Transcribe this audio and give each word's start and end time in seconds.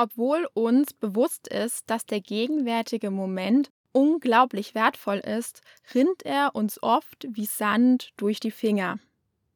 Obwohl 0.00 0.48
uns 0.54 0.92
bewusst 0.94 1.48
ist, 1.48 1.90
dass 1.90 2.06
der 2.06 2.20
gegenwärtige 2.20 3.10
Moment 3.10 3.72
unglaublich 3.90 4.76
wertvoll 4.76 5.18
ist, 5.18 5.60
rinnt 5.92 6.24
er 6.24 6.54
uns 6.54 6.80
oft 6.80 7.26
wie 7.28 7.46
Sand 7.46 8.10
durch 8.16 8.38
die 8.38 8.52
Finger. 8.52 9.00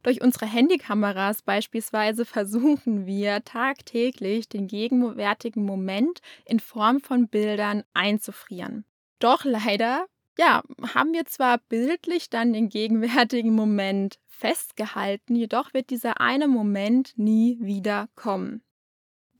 Durch 0.02 0.20
unsere 0.20 0.46
Handykameras 0.46 1.42
beispielsweise 1.42 2.24
versuchen 2.26 3.06
wir 3.06 3.44
tagtäglich 3.44 4.48
den 4.48 4.66
gegenwärtigen 4.66 5.64
Moment 5.64 6.18
in 6.44 6.58
Form 6.58 7.00
von 7.00 7.28
Bildern 7.28 7.84
einzufrieren. 7.94 8.84
Doch 9.20 9.44
leider, 9.44 10.06
ja, 10.36 10.64
haben 10.92 11.12
wir 11.12 11.24
zwar 11.26 11.58
bildlich 11.58 12.30
dann 12.30 12.52
den 12.52 12.68
gegenwärtigen 12.68 13.54
Moment 13.54 14.18
festgehalten, 14.26 15.36
jedoch 15.36 15.72
wird 15.72 15.90
dieser 15.90 16.20
eine 16.20 16.48
Moment 16.48 17.12
nie 17.16 17.58
wieder 17.60 18.08
kommen. 18.16 18.64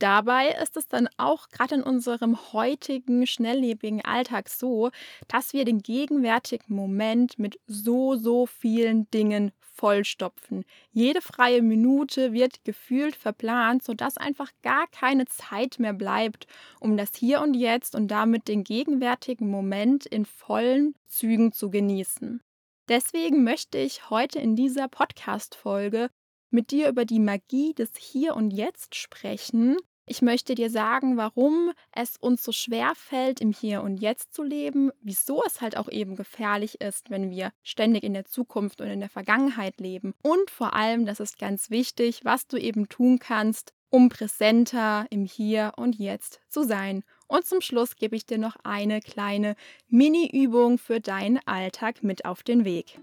Dabei 0.03 0.49
ist 0.61 0.75
es 0.75 0.89
dann 0.89 1.07
auch 1.15 1.47
gerade 1.47 1.75
in 1.75 1.81
unserem 1.81 2.51
heutigen, 2.51 3.25
schnelllebigen 3.25 4.03
Alltag 4.03 4.49
so, 4.49 4.91
dass 5.29 5.53
wir 5.53 5.63
den 5.63 5.79
gegenwärtigen 5.79 6.75
Moment 6.75 7.39
mit 7.39 7.57
so, 7.67 8.17
so 8.17 8.45
vielen 8.45 9.09
Dingen 9.11 9.53
vollstopfen. 9.61 10.65
Jede 10.91 11.21
freie 11.21 11.61
Minute 11.61 12.33
wird 12.33 12.65
gefühlt 12.65 13.15
verplant, 13.15 13.81
sodass 13.81 14.17
einfach 14.17 14.51
gar 14.61 14.87
keine 14.87 15.23
Zeit 15.23 15.79
mehr 15.79 15.93
bleibt, 15.93 16.47
um 16.81 16.97
das 16.97 17.15
Hier 17.15 17.39
und 17.39 17.53
Jetzt 17.53 17.95
und 17.95 18.09
damit 18.09 18.49
den 18.49 18.65
gegenwärtigen 18.65 19.49
Moment 19.49 20.05
in 20.05 20.25
vollen 20.25 20.95
Zügen 21.07 21.53
zu 21.53 21.69
genießen. 21.69 22.41
Deswegen 22.89 23.45
möchte 23.45 23.77
ich 23.77 24.09
heute 24.09 24.39
in 24.39 24.57
dieser 24.57 24.89
Podcast-Folge 24.89 26.09
mit 26.49 26.71
dir 26.71 26.89
über 26.89 27.05
die 27.05 27.21
Magie 27.21 27.73
des 27.73 27.91
Hier 27.97 28.35
und 28.35 28.51
Jetzt 28.51 28.95
sprechen. 28.95 29.77
Ich 30.05 30.21
möchte 30.21 30.53
dir 30.53 30.69
sagen, 30.69 31.15
warum 31.15 31.71
es 31.93 32.17
uns 32.17 32.43
so 32.43 32.51
schwer 32.51 32.91
fällt, 32.93 33.39
im 33.39 33.53
Hier 33.53 33.81
und 33.83 33.97
Jetzt 33.97 34.33
zu 34.33 34.43
leben, 34.43 34.91
wieso 35.01 35.41
es 35.45 35.61
halt 35.61 35.77
auch 35.77 35.87
eben 35.89 36.17
gefährlich 36.17 36.81
ist, 36.81 37.09
wenn 37.09 37.29
wir 37.29 37.53
ständig 37.63 38.03
in 38.03 38.13
der 38.13 38.25
Zukunft 38.25 38.81
und 38.81 38.87
in 38.87 38.99
der 38.99 39.09
Vergangenheit 39.09 39.79
leben. 39.79 40.13
Und 40.21 40.51
vor 40.51 40.73
allem, 40.73 41.05
das 41.05 41.21
ist 41.21 41.39
ganz 41.39 41.69
wichtig, 41.69 42.25
was 42.25 42.47
du 42.47 42.57
eben 42.57 42.89
tun 42.89 43.17
kannst, 43.17 43.73
um 43.89 44.09
präsenter 44.09 45.05
im 45.09 45.23
Hier 45.23 45.71
und 45.77 45.95
Jetzt 45.95 46.41
zu 46.49 46.63
sein. 46.63 47.03
Und 47.27 47.45
zum 47.45 47.61
Schluss 47.61 47.95
gebe 47.95 48.17
ich 48.17 48.25
dir 48.25 48.37
noch 48.37 48.57
eine 48.63 48.99
kleine 48.99 49.55
Mini-Übung 49.87 50.79
für 50.79 50.99
deinen 50.99 51.39
Alltag 51.45 52.03
mit 52.03 52.25
auf 52.25 52.43
den 52.43 52.65
Weg. 52.65 52.99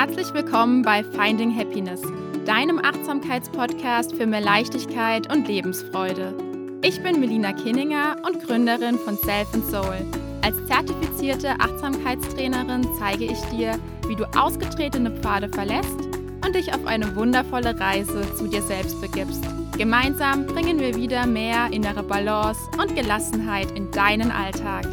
Herzlich 0.00 0.32
willkommen 0.32 0.80
bei 0.80 1.04
Finding 1.04 1.54
Happiness, 1.54 2.00
deinem 2.46 2.78
Achtsamkeitspodcast 2.78 4.16
für 4.16 4.26
mehr 4.26 4.40
Leichtigkeit 4.40 5.30
und 5.30 5.46
Lebensfreude. 5.46 6.32
Ich 6.82 7.02
bin 7.02 7.20
Melina 7.20 7.52
Kinninger 7.52 8.16
und 8.26 8.42
Gründerin 8.42 8.96
von 8.96 9.18
Self 9.18 9.52
and 9.52 9.66
Soul. 9.66 9.96
Als 10.40 10.56
zertifizierte 10.66 11.50
Achtsamkeitstrainerin 11.60 12.88
zeige 12.98 13.26
ich 13.26 13.38
dir, 13.50 13.78
wie 14.08 14.16
du 14.16 14.24
ausgetretene 14.38 15.10
Pfade 15.20 15.50
verlässt 15.50 16.00
und 16.46 16.54
dich 16.54 16.72
auf 16.72 16.86
eine 16.86 17.14
wundervolle 17.14 17.78
Reise 17.78 18.22
zu 18.36 18.48
dir 18.48 18.62
selbst 18.62 19.02
begibst. 19.02 19.44
Gemeinsam 19.76 20.46
bringen 20.46 20.80
wir 20.80 20.94
wieder 20.94 21.26
mehr 21.26 21.70
innere 21.72 22.02
Balance 22.02 22.58
und 22.80 22.96
Gelassenheit 22.96 23.70
in 23.72 23.90
deinen 23.90 24.30
Alltag. 24.30 24.86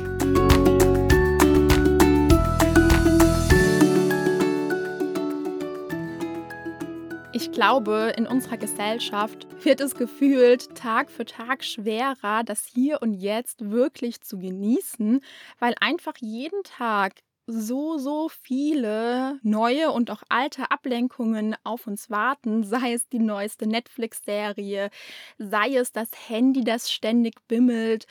Ich 7.38 7.52
glaube, 7.52 8.16
in 8.18 8.26
unserer 8.26 8.58
Gesellschaft 8.58 9.46
wird 9.64 9.80
es 9.80 9.94
gefühlt 9.94 10.74
Tag 10.74 11.12
für 11.12 11.24
Tag 11.24 11.64
schwerer, 11.64 12.42
das 12.44 12.66
Hier 12.66 13.00
und 13.04 13.14
Jetzt 13.14 13.70
wirklich 13.70 14.22
zu 14.22 14.40
genießen, 14.40 15.22
weil 15.60 15.76
einfach 15.80 16.16
jeden 16.20 16.64
Tag 16.64 17.14
so, 17.46 18.00
so 18.00 18.28
viele 18.28 19.38
neue 19.44 19.92
und 19.92 20.10
auch 20.10 20.24
alte 20.30 20.72
Ablenkungen 20.72 21.56
auf 21.64 21.86
uns 21.86 22.10
warten, 22.10 22.64
sei 22.64 22.94
es 22.94 23.08
die 23.08 23.20
neueste 23.20 23.68
Netflix-Serie, 23.68 24.90
sei 25.38 25.76
es 25.76 25.92
das 25.92 26.10
Handy, 26.28 26.64
das 26.64 26.92
ständig 26.92 27.36
bimmelt 27.48 28.08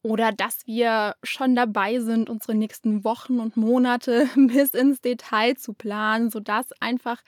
oder 0.00 0.32
dass 0.32 0.66
wir 0.66 1.16
schon 1.22 1.56
dabei 1.56 2.00
sind, 2.00 2.30
unsere 2.30 2.54
nächsten 2.54 3.04
Wochen 3.04 3.38
und 3.38 3.58
Monate 3.58 4.30
bis 4.34 4.70
ins 4.70 5.02
Detail 5.02 5.56
zu 5.58 5.74
planen, 5.74 6.30
sodass 6.30 6.72
einfach 6.80 7.20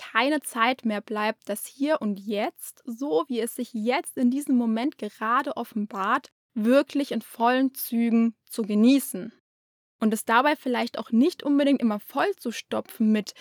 keine 0.00 0.40
Zeit 0.40 0.84
mehr 0.84 1.02
bleibt, 1.02 1.48
das 1.48 1.66
Hier 1.66 2.00
und 2.00 2.18
Jetzt, 2.18 2.82
so 2.86 3.24
wie 3.28 3.40
es 3.40 3.54
sich 3.54 3.74
jetzt 3.74 4.16
in 4.16 4.30
diesem 4.30 4.56
Moment 4.56 4.96
gerade 4.96 5.56
offenbart, 5.56 6.32
wirklich 6.54 7.12
in 7.12 7.20
vollen 7.20 7.74
Zügen 7.74 8.34
zu 8.48 8.62
genießen. 8.62 9.32
Und 10.00 10.14
es 10.14 10.24
dabei 10.24 10.56
vielleicht 10.56 10.98
auch 10.98 11.10
nicht 11.10 11.42
unbedingt 11.42 11.82
immer 11.82 12.00
voll 12.00 12.34
zu 12.36 12.50
stopfen 12.50 13.12
mit 13.12 13.34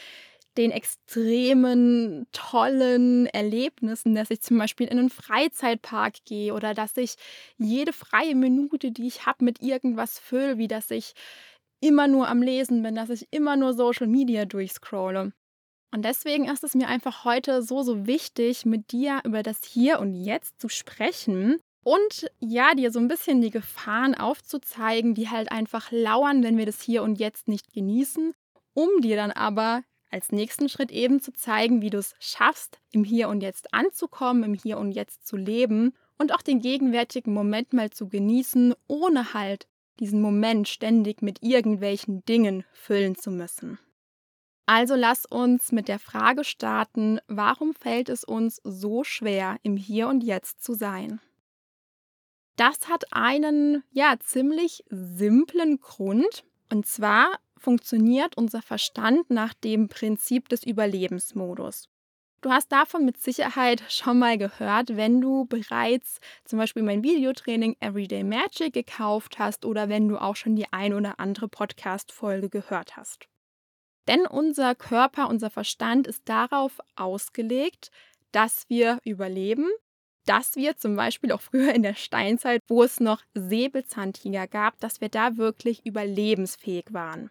den 0.58 0.72
extremen, 0.72 2.28
tollen 2.34 3.28
Erlebnissen, 3.28 4.14
dass 4.14 4.30
ich 4.30 4.42
zum 4.42 4.58
Beispiel 4.58 4.88
in 4.88 5.00
einen 5.00 5.10
Freizeitpark 5.10 6.26
gehe 6.26 6.54
oder 6.54 6.74
dass 6.74 6.98
ich 6.98 7.16
jede 7.58 7.94
freie 7.94 8.36
Minute, 8.36 8.92
die 8.92 9.08
ich 9.08 9.26
habe, 9.26 9.46
mit 9.46 9.62
irgendwas 9.62 10.20
fülle, 10.20 10.58
wie 10.58 10.68
dass 10.68 10.92
ich 10.92 11.14
immer 11.80 12.08
nur 12.10 12.28
am 12.28 12.42
Lesen 12.42 12.84
bin, 12.84 12.96
dass 12.96 13.10
ich 13.10 13.28
immer 13.32 13.56
nur 13.56 13.74
Social 13.74 14.08
Media 14.08 14.44
durchscrolle. 14.44 15.32
Und 15.92 16.06
deswegen 16.06 16.46
ist 16.46 16.64
es 16.64 16.76
mir 16.76 16.88
einfach 16.88 17.26
heute 17.26 17.64
so, 17.64 17.82
so 17.82 18.06
wichtig, 18.06 18.66
mit 18.66 18.92
dir 18.92 19.22
über 19.24 19.44
das 19.44 19.64
Hier 19.64 20.00
und 20.00 20.14
Jetzt 20.14 20.62
zu 20.62 20.70
sprechen 20.70 21.60
und 21.84 22.30
ja, 22.40 22.76
dir 22.76 22.92
so 22.92 23.00
ein 23.00 23.08
bisschen 23.08 23.42
die 23.42 23.50
Gefahren 23.50 24.14
aufzuzeigen, 24.14 25.16
die 25.16 25.30
halt 25.30 25.52
einfach 25.52 25.92
lauern, 25.92 26.44
wenn 26.44 26.58
wir 26.58 26.66
das 26.66 26.82
Hier 26.82 27.02
und 27.02 27.20
Jetzt 27.20 27.48
nicht 27.48 27.74
genießen, 27.74 28.34
um 28.74 28.90
dir 29.02 29.16
dann 29.16 29.32
aber 29.32 29.84
als 30.12 30.32
nächsten 30.32 30.70
Schritt 30.70 30.92
eben 30.92 31.22
zu 31.22 31.34
zeigen, 31.34 31.82
wie 31.82 31.90
du 31.90 31.98
es 31.98 32.16
schaffst, 32.20 32.80
im 32.92 33.04
Hier 33.04 33.30
und 33.30 33.42
Jetzt 33.42 33.74
anzukommen, 33.74 34.44
im 34.44 34.54
Hier 34.54 34.78
und 34.78 34.92
Jetzt 34.92 35.26
zu 35.26 35.38
leben 35.38 35.94
und 36.18 36.34
auch 36.34 36.42
den 36.42 36.60
gegenwärtigen 36.60 37.34
Moment 37.34 37.74
mal 37.74 37.90
zu 37.90 38.10
genießen, 38.10 38.74
ohne 38.88 39.34
halt 39.34 39.68
diesen 40.00 40.22
Moment 40.22 40.68
ständig 40.68 41.22
mit 41.22 41.42
irgendwelchen 41.42 42.24
Dingen 42.26 42.64
füllen 42.74 43.16
zu 43.16 43.32
müssen. 43.32 43.80
Also 44.72 44.94
lass 44.94 45.26
uns 45.26 45.72
mit 45.72 45.88
der 45.88 45.98
Frage 45.98 46.44
starten, 46.44 47.20
warum 47.28 47.74
fällt 47.74 48.08
es 48.08 48.24
uns 48.24 48.62
so 48.64 49.04
schwer, 49.04 49.58
im 49.64 49.78
Hier 49.78 50.08
und 50.08 50.24
Jetzt 50.24 50.64
zu 50.64 50.76
sein? 50.76 51.20
Das 52.56 52.88
hat 52.88 53.12
einen 53.12 53.84
ja 53.90 54.18
ziemlich 54.20 54.84
simplen 54.92 55.80
Grund 55.80 56.44
und 56.72 56.86
zwar 56.86 57.40
funktioniert 57.58 58.38
unser 58.38 58.62
Verstand 58.62 59.32
nach 59.32 59.56
dem 59.56 59.90
Prinzip 59.90 60.50
des 60.50 60.64
Überlebensmodus. 60.64 61.90
Du 62.42 62.52
hast 62.52 62.72
davon 62.72 63.06
mit 63.06 63.20
Sicherheit 63.20 63.82
schon 63.90 64.20
mal 64.20 64.38
gehört, 64.38 64.96
wenn 64.96 65.20
du 65.20 65.46
bereits 65.46 66.20
zum 66.46 66.60
Beispiel 66.60 66.84
mein 66.84 67.02
Videotraining 67.02 67.76
Everyday 67.80 68.24
Magic 68.24 68.74
gekauft 68.74 69.40
hast 69.40 69.66
oder 69.66 69.90
wenn 69.90 70.08
du 70.08 70.20
auch 70.20 70.36
schon 70.36 70.56
die 70.56 70.72
ein 70.72 70.94
oder 70.94 71.20
andere 71.20 71.48
Podcast-Folge 71.48 72.50
gehört 72.50 72.98
hast. 72.98 73.29
Denn 74.10 74.26
unser 74.26 74.74
Körper, 74.74 75.30
unser 75.30 75.52
Verstand 75.52 76.08
ist 76.08 76.28
darauf 76.28 76.80
ausgelegt, 76.96 77.92
dass 78.32 78.68
wir 78.68 78.98
überleben, 79.04 79.68
dass 80.26 80.56
wir 80.56 80.78
zum 80.78 80.96
Beispiel 80.96 81.32
auch 81.32 81.42
früher 81.42 81.76
in 81.76 81.84
der 81.84 81.94
Steinzeit, 81.94 82.64
wo 82.68 82.82
es 82.82 83.00
noch 83.00 83.22
Säbelzahntiger 83.36 84.48
gab, 84.48 84.80
dass 84.80 85.00
wir 85.00 85.10
da 85.10 85.38
wirklich 85.38 85.86
überlebensfähig 85.86 86.86
waren. 86.90 87.30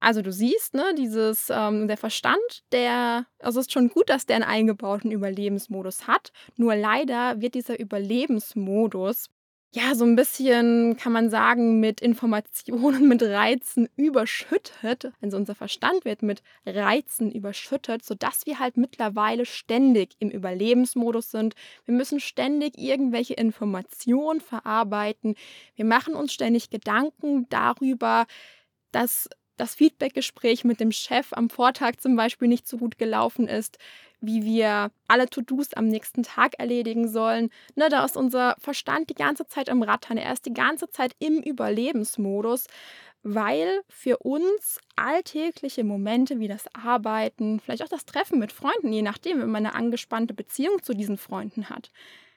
Also 0.00 0.22
du 0.22 0.32
siehst, 0.32 0.72
ne, 0.72 0.94
dieses, 0.96 1.50
ähm, 1.50 1.86
der 1.86 1.98
Verstand, 1.98 2.40
der, 2.72 3.26
also 3.38 3.60
es 3.60 3.66
ist 3.66 3.72
schon 3.72 3.90
gut, 3.90 4.08
dass 4.08 4.24
der 4.24 4.36
einen 4.36 4.44
eingebauten 4.46 5.10
Überlebensmodus 5.10 6.06
hat, 6.06 6.32
nur 6.56 6.76
leider 6.76 7.42
wird 7.42 7.52
dieser 7.54 7.78
Überlebensmodus 7.78 9.28
ja, 9.72 9.94
so 9.94 10.04
ein 10.04 10.16
bisschen, 10.16 10.96
kann 10.96 11.12
man 11.12 11.30
sagen, 11.30 11.78
mit 11.78 12.00
Informationen, 12.00 13.06
mit 13.08 13.22
Reizen 13.22 13.88
überschüttet. 13.96 15.12
Also 15.20 15.36
unser 15.36 15.54
Verstand 15.54 16.04
wird 16.04 16.22
mit 16.22 16.42
Reizen 16.66 17.30
überschüttet, 17.30 18.04
sodass 18.04 18.46
wir 18.46 18.58
halt 18.58 18.76
mittlerweile 18.76 19.46
ständig 19.46 20.16
im 20.18 20.28
Überlebensmodus 20.28 21.30
sind. 21.30 21.54
Wir 21.84 21.94
müssen 21.94 22.18
ständig 22.18 22.78
irgendwelche 22.78 23.34
Informationen 23.34 24.40
verarbeiten. 24.40 25.36
Wir 25.76 25.84
machen 25.84 26.14
uns 26.14 26.32
ständig 26.32 26.70
Gedanken 26.70 27.48
darüber, 27.48 28.26
dass 28.90 29.28
das 29.56 29.74
Feedbackgespräch 29.76 30.64
mit 30.64 30.80
dem 30.80 30.90
Chef 30.90 31.32
am 31.32 31.48
Vortag 31.48 31.96
zum 31.98 32.16
Beispiel 32.16 32.48
nicht 32.48 32.66
so 32.66 32.78
gut 32.78 32.98
gelaufen 32.98 33.46
ist, 33.46 33.78
wie 34.20 34.44
wir 34.44 34.90
alle 35.08 35.28
To-Dos 35.28 35.74
am 35.74 35.88
nächsten 35.88 36.22
Tag 36.22 36.58
erledigen 36.58 37.08
sollen. 37.08 37.50
Ne, 37.74 37.88
da 37.88 38.04
ist 38.04 38.16
unser 38.16 38.56
Verstand 38.58 39.10
die 39.10 39.14
ganze 39.14 39.46
Zeit 39.46 39.68
am 39.68 39.82
Rattern. 39.82 40.18
Er 40.18 40.32
ist 40.32 40.46
die 40.46 40.54
ganze 40.54 40.88
Zeit 40.90 41.14
im 41.18 41.42
Überlebensmodus, 41.42 42.66
weil 43.22 43.82
für 43.88 44.18
uns 44.18 44.78
alltägliche 44.96 45.84
Momente 45.84 46.38
wie 46.38 46.48
das 46.48 46.64
Arbeiten, 46.74 47.60
vielleicht 47.60 47.82
auch 47.82 47.88
das 47.88 48.06
Treffen 48.06 48.38
mit 48.38 48.52
Freunden, 48.52 48.92
je 48.92 49.02
nachdem, 49.02 49.40
wenn 49.40 49.50
man 49.50 49.66
eine 49.66 49.74
angespannte 49.74 50.34
Beziehung 50.34 50.82
zu 50.82 50.94
diesen 50.94 51.18
Freunden 51.18 51.68
hat, 51.68 51.90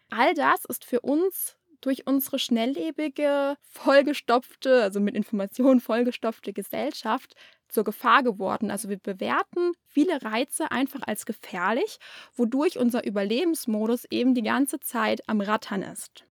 all 0.10 0.34
das 0.34 0.66
ist 0.66 0.86
für 0.86 1.02
uns 1.02 1.58
durch 1.82 2.08
unsere 2.08 2.40
schnelllebige, 2.40 3.58
vollgestopfte, 3.62 4.84
also 4.84 5.00
mit 5.00 5.16
Informationen 5.16 5.82
vollgestopfte 5.82 6.54
Gesellschaft 6.54 7.36
zur 7.74 7.84
Gefahr 7.84 8.24
geworden. 8.24 8.72
Also 8.72 8.88
wir 8.88 8.98
bewerten 8.98 9.74
viele 9.88 10.22
Reize 10.22 10.72
einfach 10.72 11.02
als 11.06 11.26
gefährlich, 11.26 11.98
wodurch 12.36 12.78
unser 12.78 13.06
Überlebensmodus 13.06 14.06
eben 14.10 14.36
die 14.36 14.44
ganze 14.44 14.80
Zeit 14.80 15.28
am 15.28 15.42
Rattern 15.42 15.82
ist. 15.82 16.26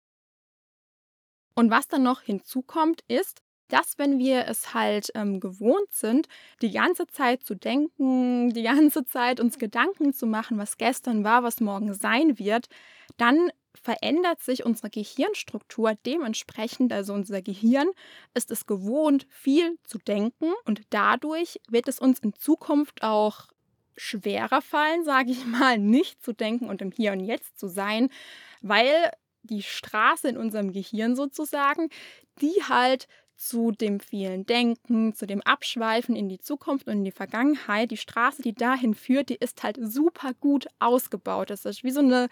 Und 1.54 1.70
was 1.70 1.88
dann 1.88 2.02
noch 2.02 2.22
hinzukommt, 2.22 3.02
ist, 3.08 3.42
dass 3.68 3.98
wenn 3.98 4.18
wir 4.18 4.46
es 4.48 4.74
halt 4.74 5.10
ähm, 5.14 5.40
gewohnt 5.40 5.90
sind, 5.90 6.28
die 6.60 6.70
ganze 6.70 7.06
Zeit 7.06 7.42
zu 7.42 7.54
denken, 7.54 8.50
die 8.52 8.62
ganze 8.62 9.04
Zeit 9.04 9.40
uns 9.40 9.58
Gedanken 9.58 10.12
zu 10.12 10.26
machen, 10.26 10.58
was 10.58 10.76
gestern 10.76 11.24
war, 11.24 11.42
was 11.42 11.60
morgen 11.60 11.94
sein 11.94 12.38
wird, 12.38 12.66
dann 13.16 13.50
verändert 13.80 14.40
sich 14.40 14.64
unsere 14.64 14.90
Gehirnstruktur 14.90 15.94
dementsprechend. 16.06 16.92
Also 16.92 17.12
unser 17.14 17.42
Gehirn 17.42 17.88
ist 18.34 18.50
es 18.50 18.66
gewohnt, 18.66 19.26
viel 19.30 19.78
zu 19.84 19.98
denken 19.98 20.52
und 20.64 20.82
dadurch 20.90 21.60
wird 21.68 21.88
es 21.88 21.98
uns 21.98 22.18
in 22.20 22.34
Zukunft 22.34 23.02
auch 23.02 23.48
schwerer 23.96 24.62
fallen, 24.62 25.04
sage 25.04 25.30
ich 25.32 25.44
mal, 25.46 25.78
nicht 25.78 26.22
zu 26.22 26.32
denken 26.32 26.68
und 26.68 26.82
im 26.82 26.92
Hier 26.92 27.12
und 27.12 27.20
Jetzt 27.20 27.58
zu 27.58 27.68
sein, 27.68 28.08
weil 28.60 29.10
die 29.42 29.62
Straße 29.62 30.28
in 30.28 30.36
unserem 30.36 30.72
Gehirn 30.72 31.16
sozusagen, 31.16 31.88
die 32.40 32.54
halt 32.68 33.08
zu 33.36 33.72
dem 33.72 34.00
vielen 34.00 34.46
Denken, 34.46 35.14
zu 35.14 35.26
dem 35.26 35.42
Abschweifen 35.42 36.14
in 36.14 36.28
die 36.28 36.38
Zukunft 36.38 36.86
und 36.86 36.94
in 36.94 37.04
die 37.04 37.10
Vergangenheit. 37.10 37.90
Die 37.90 37.96
Straße, 37.96 38.42
die 38.42 38.54
dahin 38.54 38.94
führt, 38.94 39.28
die 39.28 39.36
ist 39.36 39.62
halt 39.62 39.78
super 39.80 40.32
gut 40.34 40.66
ausgebaut. 40.78 41.50
Das 41.50 41.64
ist 41.64 41.82
wie 41.82 41.90
so 41.90 42.00
eine 42.00 42.28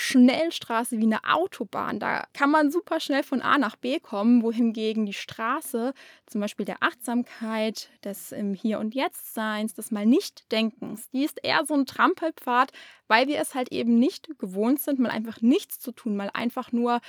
Schnellstraße, 0.00 0.98
wie 0.98 1.06
eine 1.06 1.24
Autobahn. 1.24 1.98
Da 1.98 2.24
kann 2.32 2.50
man 2.50 2.70
super 2.70 3.00
schnell 3.00 3.24
von 3.24 3.42
A 3.42 3.58
nach 3.58 3.74
B 3.74 3.98
kommen, 3.98 4.42
wohingegen 4.44 5.06
die 5.06 5.12
Straße, 5.12 5.92
zum 6.26 6.40
Beispiel 6.40 6.64
der 6.64 6.84
Achtsamkeit, 6.84 7.90
des 8.04 8.30
im 8.30 8.54
Hier 8.54 8.78
und 8.78 8.94
Jetzt 8.94 9.34
Seins, 9.34 9.74
des 9.74 9.90
mal 9.90 10.06
nicht 10.06 10.52
Denkens, 10.52 11.10
die 11.10 11.24
ist 11.24 11.40
eher 11.42 11.64
so 11.66 11.74
ein 11.74 11.84
Trampelpfad, 11.84 12.70
weil 13.08 13.26
wir 13.26 13.40
es 13.40 13.56
halt 13.56 13.72
eben 13.72 13.98
nicht 13.98 14.38
gewohnt 14.38 14.80
sind, 14.80 15.00
mal 15.00 15.10
einfach 15.10 15.40
nichts 15.40 15.80
zu 15.80 15.90
tun, 15.90 16.16
mal 16.16 16.30
einfach 16.32 16.70
nur 16.70 17.00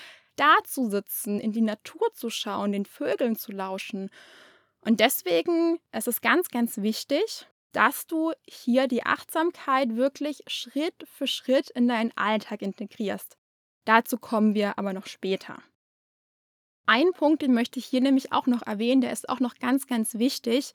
zu 0.64 0.90
sitzen, 0.90 1.40
in 1.40 1.52
die 1.52 1.62
Natur 1.62 2.14
zu 2.14 2.30
schauen, 2.30 2.72
den 2.72 2.86
Vögeln 2.86 3.36
zu 3.36 3.52
lauschen. 3.52 4.10
Und 4.82 5.00
deswegen 5.00 5.80
ist 5.92 6.08
es 6.08 6.22
ganz, 6.22 6.50
ganz 6.50 6.78
wichtig, 6.78 7.48
dass 7.72 8.08
du 8.08 8.34
hier 8.48 8.88
die 8.88 9.06
Achtsamkeit 9.06 9.96
wirklich 9.96 10.44
Schritt 10.48 10.96
für 11.06 11.28
Schritt 11.28 11.70
in 11.70 11.88
deinen 11.88 12.16
Alltag 12.16 12.62
integrierst. 12.62 13.38
Dazu 13.86 14.18
kommen 14.18 14.56
wir 14.56 14.78
aber 14.78 14.94
noch 14.94 15.08
später. 15.08 15.58
Ein 16.86 17.12
Punkt, 17.14 17.44
den 17.44 17.54
möchte 17.54 17.78
ich 17.78 17.86
hier 17.86 18.02
nämlich 18.02 18.32
auch 18.32 18.48
noch 18.48 18.64
erwähnen, 18.66 19.02
der 19.02 19.12
ist 19.12 19.30
auch 19.30 19.40
noch 19.40 19.56
ganz, 19.60 19.86
ganz 19.86 20.16
wichtig. 20.16 20.74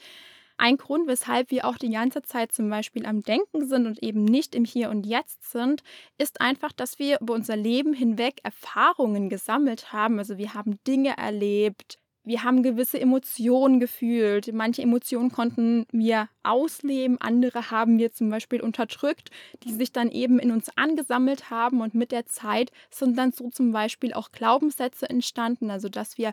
Ein 0.56 0.76
Grund, 0.76 1.08
weshalb 1.08 1.50
wir 1.50 1.64
auch 1.66 1.76
die 1.78 1.90
ganze 1.90 2.22
Zeit 2.22 2.52
zum 2.52 2.70
Beispiel 2.70 3.06
am 3.06 3.22
Denken 3.22 3.66
sind 3.66 3.86
und 3.86 4.02
eben 4.02 4.24
nicht 4.24 4.54
im 4.54 4.64
Hier 4.64 4.88
und 4.90 5.04
Jetzt 5.04 5.50
sind, 5.50 5.82
ist 6.16 6.40
einfach, 6.40 6.72
dass 6.72 6.98
wir 6.98 7.20
über 7.20 7.34
unser 7.34 7.56
Leben 7.56 7.92
hinweg 7.92 8.40
Erfahrungen 8.44 9.28
gesammelt 9.28 9.92
haben. 9.92 10.18
Also 10.18 10.38
wir 10.38 10.54
haben 10.54 10.78
Dinge 10.86 11.16
erlebt, 11.16 11.98
wir 12.26 12.42
haben 12.42 12.62
gewisse 12.62 12.98
Emotionen 12.98 13.80
gefühlt. 13.80 14.50
Manche 14.54 14.80
Emotionen 14.80 15.30
konnten 15.30 15.86
wir 15.92 16.28
ausleben, 16.42 17.20
andere 17.20 17.70
haben 17.70 17.98
wir 17.98 18.12
zum 18.12 18.30
Beispiel 18.30 18.62
unterdrückt, 18.62 19.30
die 19.62 19.72
sich 19.72 19.92
dann 19.92 20.10
eben 20.10 20.38
in 20.38 20.50
uns 20.50 20.70
angesammelt 20.76 21.50
haben. 21.50 21.82
Und 21.82 21.94
mit 21.94 22.12
der 22.12 22.26
Zeit 22.26 22.70
sind 22.90 23.18
dann 23.18 23.32
so 23.32 23.50
zum 23.50 23.72
Beispiel 23.72 24.14
auch 24.14 24.32
Glaubenssätze 24.32 25.08
entstanden, 25.10 25.70
also 25.70 25.90
dass 25.90 26.16
wir 26.16 26.32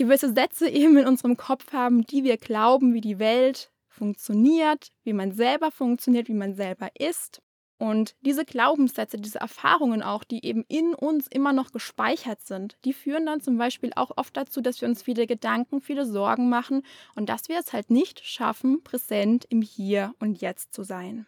gewisse 0.00 0.32
Sätze 0.32 0.66
eben 0.70 0.96
in 0.96 1.06
unserem 1.06 1.36
Kopf 1.36 1.74
haben, 1.74 2.06
die 2.06 2.24
wir 2.24 2.38
glauben, 2.38 2.94
wie 2.94 3.02
die 3.02 3.18
Welt 3.18 3.70
funktioniert, 3.86 4.88
wie 5.04 5.12
man 5.12 5.30
selber 5.30 5.70
funktioniert, 5.70 6.28
wie 6.28 6.34
man 6.34 6.54
selber 6.54 6.88
ist. 6.98 7.42
Und 7.76 8.14
diese 8.22 8.46
Glaubenssätze, 8.46 9.18
diese 9.18 9.40
Erfahrungen 9.40 10.02
auch, 10.02 10.24
die 10.24 10.42
eben 10.44 10.64
in 10.68 10.94
uns 10.94 11.26
immer 11.26 11.52
noch 11.52 11.70
gespeichert 11.72 12.40
sind, 12.40 12.78
die 12.86 12.94
führen 12.94 13.26
dann 13.26 13.42
zum 13.42 13.58
Beispiel 13.58 13.92
auch 13.94 14.12
oft 14.16 14.34
dazu, 14.38 14.62
dass 14.62 14.80
wir 14.80 14.88
uns 14.88 15.02
viele 15.02 15.26
Gedanken, 15.26 15.82
viele 15.82 16.06
Sorgen 16.06 16.48
machen 16.48 16.82
und 17.14 17.28
dass 17.28 17.50
wir 17.50 17.58
es 17.58 17.74
halt 17.74 17.90
nicht 17.90 18.24
schaffen, 18.24 18.82
präsent 18.82 19.44
im 19.50 19.60
Hier 19.60 20.14
und 20.18 20.40
Jetzt 20.40 20.72
zu 20.72 20.82
sein. 20.82 21.26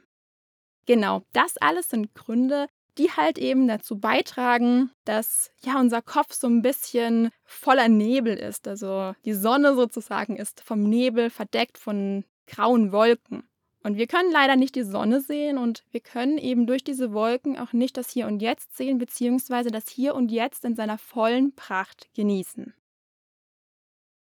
Genau, 0.87 1.23
das 1.33 1.59
alles 1.59 1.91
sind 1.91 2.15
Gründe, 2.15 2.69
die 2.99 3.11
halt 3.11 3.39
eben 3.39 3.69
dazu 3.69 3.99
beitragen, 3.99 4.91
dass 5.05 5.51
ja 5.65 5.81
unser 5.81 6.03
Kopf 6.03 6.35
so 6.35 6.47
ein 6.47 6.63
bisschen 6.63 7.31
voller 7.45 7.89
Nebel 7.89 8.37
ist. 8.37 8.69
Also 8.69 9.15
die 9.25 9.35
Sonne 9.35 9.75
sozusagen 9.75 10.37
ist 10.37 10.61
vom 10.61 10.83
Nebel 10.83 11.31
verdeckt 11.31 11.79
von 11.79 12.25
grauen 12.47 12.93
Wolken. 12.93 13.45
Und 13.83 13.97
wir 13.97 14.07
können 14.07 14.31
leider 14.31 14.57
nicht 14.57 14.77
die 14.77 14.85
Sonne 14.85 15.21
sehen 15.21 15.59
und 15.59 15.85
wir 15.91 16.01
können 16.01 16.39
eben 16.39 16.67
durch 16.67 16.85
diese 16.85 17.13
Wolken 17.13 17.59
auch 17.59 17.73
nicht 17.73 17.97
das 17.97 18.11
Hier 18.11 18.27
und 18.27 18.41
Jetzt 18.41 18.77
sehen, 18.77 18.99
beziehungsweise 18.99 19.71
das 19.71 19.89
Hier 19.89 20.15
und 20.15 20.31
Jetzt 20.31 20.65
in 20.65 20.77
seiner 20.77 20.99
vollen 20.99 21.55
Pracht 21.55 22.09
genießen. 22.15 22.75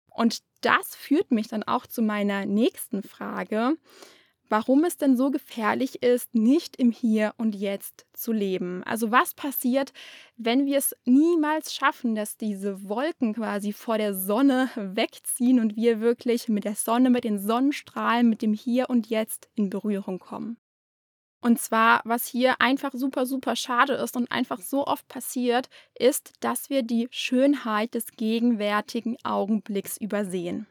Und 0.09 0.39
das 0.62 0.95
führt 0.95 1.31
mich 1.31 1.48
dann 1.48 1.63
auch 1.63 1.86
zu 1.86 2.01
meiner 2.01 2.45
nächsten 2.45 3.04
Frage, 3.04 3.75
warum 4.53 4.83
es 4.83 4.97
denn 4.97 5.17
so 5.17 5.31
gefährlich 5.31 6.03
ist, 6.03 6.35
nicht 6.35 6.75
im 6.75 6.91
Hier 6.91 7.33
und 7.38 7.55
Jetzt 7.55 8.05
zu 8.13 8.31
leben. 8.31 8.83
Also 8.83 9.09
was 9.09 9.33
passiert, 9.33 9.94
wenn 10.38 10.67
wir 10.67 10.77
es 10.77 10.95
niemals 11.05 11.73
schaffen, 11.73 12.13
dass 12.13 12.38
diese 12.38 12.88
Wolken 12.88 13.33
quasi 13.33 13.73
vor 13.73 13.97
der 13.97 14.13
Sonne 14.13 14.69
wegziehen 14.75 15.59
und 15.59 15.75
wir 15.75 16.01
wirklich 16.01 16.50
mit 16.50 16.65
der 16.65 16.75
Sonne, 16.75 17.09
mit 17.09 17.23
den 17.23 17.39
Sonnenstrahlen, 17.39 18.29
mit 18.29 18.44
dem 18.44 18.53
Hier 18.53 18.91
und 18.91 19.07
Jetzt 19.07 19.50
in 19.55 19.71
Berührung 19.71 20.19
kommen. 20.19 20.57
Und 21.41 21.59
zwar, 21.59 22.01
was 22.06 22.27
hier 22.27 22.61
einfach 22.61 22.91
super, 22.94 23.25
super 23.25 23.56
schade 23.56 23.94
ist 23.94 24.15
und 24.15 24.31
einfach 24.31 24.61
so 24.61 24.85
oft 24.85 25.07
passiert, 25.07 25.67
ist, 25.97 26.31
dass 26.41 26.69
wir 26.69 26.83
die 26.83 27.07
Schönheit 27.09 27.95
des 27.95 28.11
gegenwärtigen 28.11 29.17
Augenblicks 29.23 29.97
übersehen. 29.97 30.67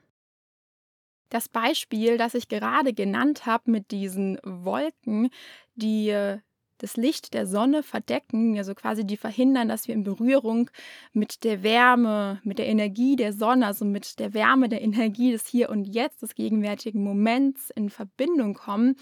Das 1.33 1.49
Beispiel, 1.49 2.19
das 2.19 2.35
ich 2.35 2.49
gerade 2.49 2.93
genannt 2.93 3.47
habe 3.47 3.71
mit 3.71 3.91
diesen 3.91 4.39
Wolken, 4.45 5.31
die 5.75 6.11
äh, 6.11 6.41
das 6.77 6.99
Licht 6.99 7.33
der 7.33 7.47
Sonne 7.47 7.83
verdecken, 7.83 8.59
also 8.59 8.75
quasi 8.75 9.07
die 9.07 9.17
verhindern, 9.17 9.67
dass 9.67 9.89
wir 9.89 9.95
in 9.95 10.05
Berührung 10.05 10.69
mit 11.15 11.43
der 11.45 11.63
Wärme, 11.63 12.43
mit 12.45 12.59
der 12.59 12.67
Energie 12.67 13.17
der 13.17 13.33
Sonne, 13.33 13.67
also 13.67 13.87
mit 13.87 14.19
der 14.19 14.35
Wärme, 14.35 14.69
der 14.69 14.83
Energie 14.83 15.33
des 15.33 15.47
Hier 15.47 15.71
und 15.71 15.87
Jetzt, 15.87 16.21
des 16.21 16.35
gegenwärtigen 16.35 17.03
Moments 17.03 17.71
in 17.71 17.89
Verbindung 17.89 18.53
kommen. 18.53 18.97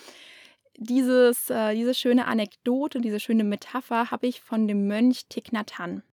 Dieses, 0.76 1.50
äh, 1.50 1.74
diese 1.74 1.94
schöne 1.94 2.28
Anekdote, 2.28 3.00
diese 3.00 3.18
schöne 3.18 3.42
Metapher 3.42 4.12
habe 4.12 4.28
ich 4.28 4.40
von 4.40 4.68
dem 4.68 4.86
Mönch 4.86 5.26
Thich 5.28 5.50
Nhat 5.50 5.80
Hanh. 5.80 6.04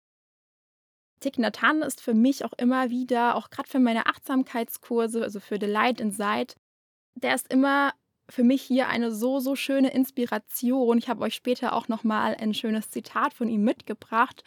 Thich 1.21 1.39
Nhat 1.39 1.63
Hanh 1.63 1.83
ist 1.83 2.01
für 2.01 2.15
mich 2.15 2.45
auch 2.45 2.53
immer 2.55 2.91
wieder, 2.91 3.37
auch 3.37 3.51
gerade 3.51 3.69
für 3.69 3.79
meine 3.79 4.07
Achtsamkeitskurse, 4.07 5.23
also 5.23 5.41
für 5.41 5.59
The 5.59 5.67
Light 5.67 6.01
Inside, 6.01 6.55
der 7.15 7.35
ist 7.35 7.53
immer 7.53 7.93
für 8.29 8.45
mich 8.45 8.63
hier 8.63 8.89
eine 8.89 9.13
so, 9.13 9.39
so 9.39 9.55
schöne 9.55 9.93
Inspiration. 9.93 10.99
Ich 10.99 11.09
habe 11.09 11.23
euch 11.23 11.35
später 11.35 11.73
auch 11.73 11.89
nochmal 11.89 12.35
ein 12.35 12.55
schönes 12.55 12.91
Zitat 12.91 13.35
von 13.35 13.49
ihm 13.49 13.63
mitgebracht, 13.63 14.43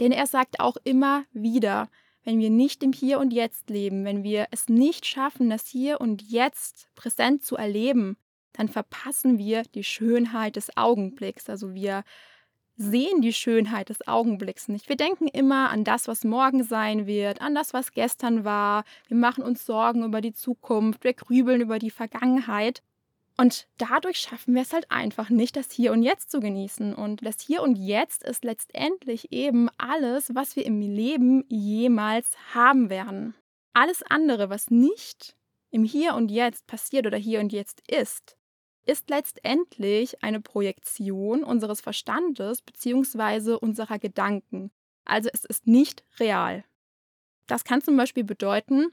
denn 0.00 0.12
er 0.12 0.26
sagt 0.26 0.60
auch 0.60 0.76
immer 0.84 1.24
wieder, 1.32 1.88
wenn 2.24 2.38
wir 2.38 2.50
nicht 2.50 2.82
im 2.82 2.92
Hier 2.92 3.18
und 3.18 3.32
Jetzt 3.32 3.70
leben, 3.70 4.04
wenn 4.04 4.22
wir 4.22 4.46
es 4.50 4.68
nicht 4.68 5.06
schaffen, 5.06 5.50
das 5.50 5.66
Hier 5.66 6.00
und 6.00 6.22
Jetzt 6.22 6.88
präsent 6.94 7.44
zu 7.44 7.56
erleben, 7.56 8.16
dann 8.52 8.68
verpassen 8.68 9.38
wir 9.38 9.62
die 9.62 9.84
Schönheit 9.84 10.56
des 10.56 10.76
Augenblicks. 10.76 11.50
Also 11.50 11.74
wir 11.74 12.04
sehen 12.76 13.20
die 13.20 13.32
Schönheit 13.32 13.88
des 13.88 14.06
Augenblicks 14.06 14.68
nicht. 14.68 14.88
Wir 14.88 14.96
denken 14.96 15.28
immer 15.28 15.70
an 15.70 15.84
das, 15.84 16.08
was 16.08 16.24
morgen 16.24 16.64
sein 16.64 17.06
wird, 17.06 17.40
an 17.40 17.54
das, 17.54 17.72
was 17.72 17.92
gestern 17.92 18.44
war. 18.44 18.84
Wir 19.08 19.16
machen 19.16 19.44
uns 19.44 19.64
Sorgen 19.64 20.04
über 20.04 20.20
die 20.20 20.32
Zukunft, 20.32 21.04
wir 21.04 21.14
grübeln 21.14 21.60
über 21.60 21.78
die 21.78 21.90
Vergangenheit. 21.90 22.82
Und 23.36 23.66
dadurch 23.78 24.18
schaffen 24.18 24.54
wir 24.54 24.62
es 24.62 24.72
halt 24.72 24.90
einfach 24.90 25.28
nicht, 25.28 25.56
das 25.56 25.72
Hier 25.72 25.92
und 25.92 26.02
Jetzt 26.02 26.30
zu 26.30 26.40
genießen. 26.40 26.94
Und 26.94 27.24
das 27.24 27.40
Hier 27.40 27.62
und 27.62 27.76
Jetzt 27.76 28.22
ist 28.22 28.44
letztendlich 28.44 29.32
eben 29.32 29.68
alles, 29.76 30.34
was 30.34 30.54
wir 30.54 30.64
im 30.64 30.80
Leben 30.80 31.44
jemals 31.48 32.36
haben 32.54 32.90
werden. 32.90 33.34
Alles 33.72 34.02
andere, 34.08 34.50
was 34.50 34.70
nicht 34.70 35.36
im 35.70 35.82
Hier 35.82 36.14
und 36.14 36.30
Jetzt 36.30 36.68
passiert 36.68 37.06
oder 37.06 37.18
hier 37.18 37.40
und 37.40 37.52
jetzt 37.52 37.82
ist, 37.90 38.36
ist 38.86 39.10
letztendlich 39.10 40.22
eine 40.22 40.40
Projektion 40.40 41.44
unseres 41.44 41.80
Verstandes 41.80 42.62
bzw. 42.62 43.54
unserer 43.54 43.98
Gedanken. 43.98 44.70
Also 45.04 45.30
es 45.32 45.44
ist 45.44 45.66
nicht 45.66 46.04
real. 46.18 46.64
Das 47.46 47.64
kann 47.64 47.82
zum 47.82 47.96
Beispiel 47.96 48.24
bedeuten, 48.24 48.86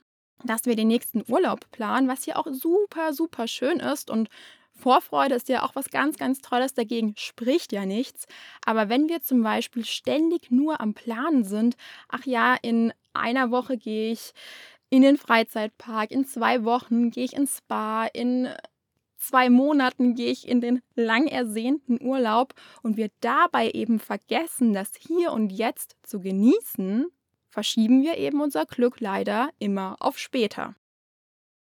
dass 0.44 0.66
wir 0.66 0.76
den 0.76 0.88
nächsten 0.88 1.24
Urlaub 1.28 1.70
planen, 1.72 2.08
was 2.08 2.24
hier 2.24 2.38
auch 2.38 2.48
super, 2.52 3.14
super 3.14 3.48
schön 3.48 3.80
ist 3.80 4.10
und 4.10 4.30
Vorfreude 4.74 5.36
ist 5.36 5.50
ja 5.50 5.64
auch 5.64 5.76
was 5.76 5.90
ganz, 5.90 6.18
ganz 6.18 6.42
Tolles, 6.42 6.74
dagegen 6.74 7.14
spricht 7.18 7.72
ja 7.72 7.86
nichts. 7.86 8.26
Aber 8.66 8.90
wenn 8.90 9.10
wir 9.10 9.22
zum 9.22 9.44
Beispiel 9.44 9.86
ständig 9.86 10.50
nur 10.50 10.82
am 10.82 10.94
Planen 10.94 11.44
sind, 11.44 11.76
ach 12.08 12.26
ja, 12.26 12.56
in 12.62 12.92
einer 13.14 13.52
Woche 13.52 13.78
gehe 13.78 14.12
ich 14.12 14.32
in 14.90 15.04
den 15.04 15.18
Freizeitpark, 15.18 16.12
in 16.12 16.26
zwei 16.26 16.64
Wochen 16.64 17.12
gehe 17.12 17.26
ich 17.26 17.34
ins 17.34 17.60
Spa, 17.60 18.06
in 18.06 18.50
zwei 19.22 19.50
Monaten 19.50 20.16
gehe 20.16 20.32
ich 20.32 20.48
in 20.48 20.62
den 20.62 20.82
lang 20.96 21.28
ersehnten 21.28 22.02
Urlaub 22.02 22.54
und 22.82 22.98
wir 22.98 23.10
dabei 23.22 23.72
eben 23.72 24.00
vergessen, 24.00 24.74
das 24.74 24.92
Hier 24.98 25.32
und 25.32 25.52
Jetzt 25.52 25.96
zu 26.04 26.20
genießen, 26.20 27.06
verschieben 27.50 28.02
wir 28.02 28.18
eben 28.18 28.42
unser 28.42 28.66
Glück 28.66 29.00
leider 29.00 29.50
immer 29.60 29.96
auf 30.00 30.18
später. 30.18 30.76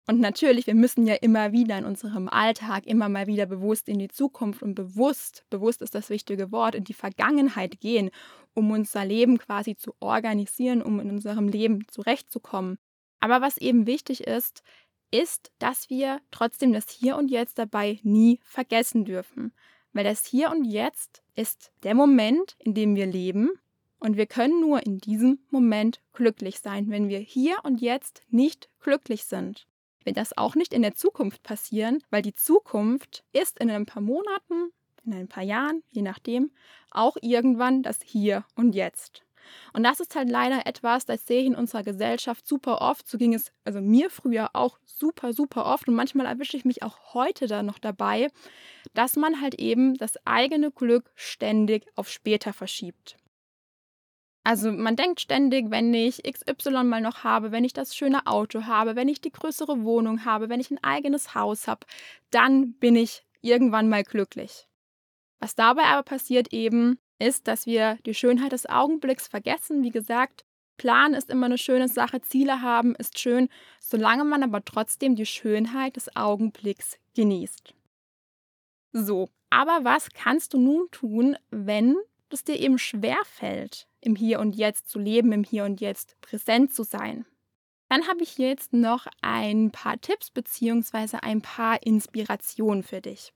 Und 0.06 0.18
natürlich, 0.18 0.66
wir 0.66 0.74
müssen 0.74 1.06
ja 1.06 1.14
immer 1.14 1.52
wieder 1.52 1.78
in 1.78 1.84
unserem 1.84 2.28
Alltag 2.28 2.86
immer 2.86 3.08
mal 3.08 3.26
wieder 3.28 3.46
bewusst 3.46 3.88
in 3.88 3.98
die 3.98 4.08
Zukunft 4.08 4.62
und 4.62 4.74
bewusst, 4.74 5.44
bewusst 5.50 5.82
ist 5.82 5.94
das 5.94 6.10
wichtige 6.10 6.50
Wort, 6.50 6.74
in 6.74 6.84
die 6.84 6.94
Vergangenheit 6.94 7.80
gehen, 7.80 8.10
um 8.54 8.70
unser 8.72 9.04
Leben 9.04 9.38
quasi 9.38 9.76
zu 9.76 9.94
organisieren, 10.00 10.82
um 10.82 10.98
in 10.98 11.10
unserem 11.10 11.48
Leben 11.48 11.86
zurechtzukommen. 11.86 12.78
Aber 13.20 13.40
was 13.40 13.58
eben 13.58 13.86
wichtig 13.86 14.26
ist, 14.26 14.62
ist, 15.10 15.50
dass 15.58 15.90
wir 15.90 16.20
trotzdem 16.30 16.72
das 16.72 16.90
Hier 16.90 17.16
und 17.16 17.30
Jetzt 17.30 17.58
dabei 17.58 18.00
nie 18.02 18.40
vergessen 18.42 19.04
dürfen. 19.04 19.52
Weil 19.92 20.04
das 20.04 20.24
Hier 20.24 20.50
und 20.50 20.64
Jetzt 20.64 21.22
ist 21.34 21.72
der 21.82 21.94
Moment, 21.94 22.56
in 22.58 22.74
dem 22.74 22.94
wir 22.94 23.06
leben 23.06 23.50
und 24.00 24.16
wir 24.16 24.26
können 24.26 24.60
nur 24.60 24.84
in 24.84 24.98
diesem 24.98 25.38
Moment 25.50 26.00
glücklich 26.12 26.60
sein. 26.60 26.90
Wenn 26.90 27.08
wir 27.08 27.18
hier 27.18 27.58
und 27.62 27.80
jetzt 27.80 28.22
nicht 28.30 28.68
glücklich 28.80 29.24
sind, 29.24 29.66
wird 30.04 30.16
das 30.16 30.36
auch 30.36 30.54
nicht 30.54 30.72
in 30.72 30.82
der 30.82 30.94
Zukunft 30.94 31.42
passieren, 31.42 32.02
weil 32.10 32.22
die 32.22 32.34
Zukunft 32.34 33.22
ist 33.32 33.58
in 33.60 33.70
ein 33.70 33.86
paar 33.86 34.02
Monaten, 34.02 34.72
in 35.04 35.12
ein 35.12 35.28
paar 35.28 35.42
Jahren, 35.42 35.82
je 35.90 36.02
nachdem, 36.02 36.50
auch 36.90 37.16
irgendwann 37.20 37.82
das 37.82 37.98
Hier 38.02 38.44
und 38.56 38.74
Jetzt. 38.74 39.22
Und 39.72 39.84
das 39.84 40.00
ist 40.00 40.14
halt 40.14 40.28
leider 40.28 40.66
etwas, 40.66 41.04
das 41.06 41.26
sehe 41.26 41.40
ich 41.40 41.46
in 41.46 41.54
unserer 41.54 41.82
Gesellschaft 41.82 42.46
super 42.46 42.80
oft. 42.80 43.08
So 43.08 43.18
ging 43.18 43.34
es 43.34 43.52
also 43.64 43.80
mir 43.80 44.10
früher 44.10 44.50
auch 44.54 44.78
super, 44.84 45.32
super 45.32 45.66
oft. 45.66 45.88
Und 45.88 45.94
manchmal 45.94 46.26
erwische 46.26 46.56
ich 46.56 46.64
mich 46.64 46.82
auch 46.82 47.14
heute 47.14 47.46
da 47.46 47.62
noch 47.62 47.78
dabei, 47.78 48.28
dass 48.94 49.16
man 49.16 49.40
halt 49.40 49.54
eben 49.54 49.94
das 49.94 50.14
eigene 50.26 50.70
Glück 50.70 51.10
ständig 51.14 51.86
auf 51.96 52.08
später 52.08 52.52
verschiebt. 52.52 53.16
Also 54.42 54.72
man 54.72 54.96
denkt 54.96 55.20
ständig, 55.20 55.70
wenn 55.70 55.92
ich 55.92 56.22
XY 56.22 56.84
mal 56.84 57.02
noch 57.02 57.24
habe, 57.24 57.52
wenn 57.52 57.64
ich 57.64 57.74
das 57.74 57.94
schöne 57.94 58.26
Auto 58.26 58.64
habe, 58.64 58.96
wenn 58.96 59.08
ich 59.08 59.20
die 59.20 59.32
größere 59.32 59.84
Wohnung 59.84 60.24
habe, 60.24 60.48
wenn 60.48 60.60
ich 60.60 60.70
ein 60.70 60.82
eigenes 60.82 61.34
Haus 61.34 61.68
habe, 61.68 61.86
dann 62.30 62.72
bin 62.74 62.96
ich 62.96 63.22
irgendwann 63.42 63.88
mal 63.88 64.02
glücklich. 64.02 64.66
Was 65.40 65.54
dabei 65.54 65.84
aber 65.84 66.02
passiert 66.02 66.52
eben, 66.52 66.98
ist, 67.20 67.46
dass 67.46 67.66
wir 67.66 67.98
die 68.06 68.14
Schönheit 68.14 68.52
des 68.52 68.68
Augenblicks 68.68 69.28
vergessen. 69.28 69.82
Wie 69.82 69.90
gesagt, 69.90 70.44
Plan 70.76 71.14
ist 71.14 71.28
immer 71.30 71.46
eine 71.46 71.58
schöne 71.58 71.88
Sache, 71.88 72.22
Ziele 72.22 72.62
haben 72.62 72.94
ist 72.94 73.18
schön, 73.18 73.48
solange 73.80 74.24
man 74.24 74.42
aber 74.42 74.64
trotzdem 74.64 75.14
die 75.14 75.26
Schönheit 75.26 75.96
des 75.96 76.16
Augenblicks 76.16 76.98
genießt. 77.14 77.74
So, 78.92 79.28
aber 79.50 79.80
was 79.82 80.08
kannst 80.14 80.54
du 80.54 80.58
nun 80.58 80.90
tun, 80.90 81.36
wenn 81.50 81.96
es 82.30 82.44
dir 82.44 82.58
eben 82.58 82.78
schwer 82.78 83.18
fällt, 83.24 83.88
im 84.00 84.16
Hier 84.16 84.40
und 84.40 84.56
Jetzt 84.56 84.88
zu 84.88 84.98
leben, 84.98 85.32
im 85.32 85.44
Hier 85.44 85.64
und 85.64 85.80
Jetzt 85.80 86.20
präsent 86.20 86.72
zu 86.72 86.82
sein. 86.82 87.26
Dann 87.88 88.06
habe 88.06 88.22
ich 88.22 88.38
jetzt 88.38 88.72
noch 88.72 89.06
ein 89.20 89.72
paar 89.72 90.00
Tipps 90.00 90.30
bzw. 90.30 91.18
ein 91.22 91.42
paar 91.42 91.82
Inspirationen 91.82 92.84
für 92.84 93.00
dich. 93.00 93.32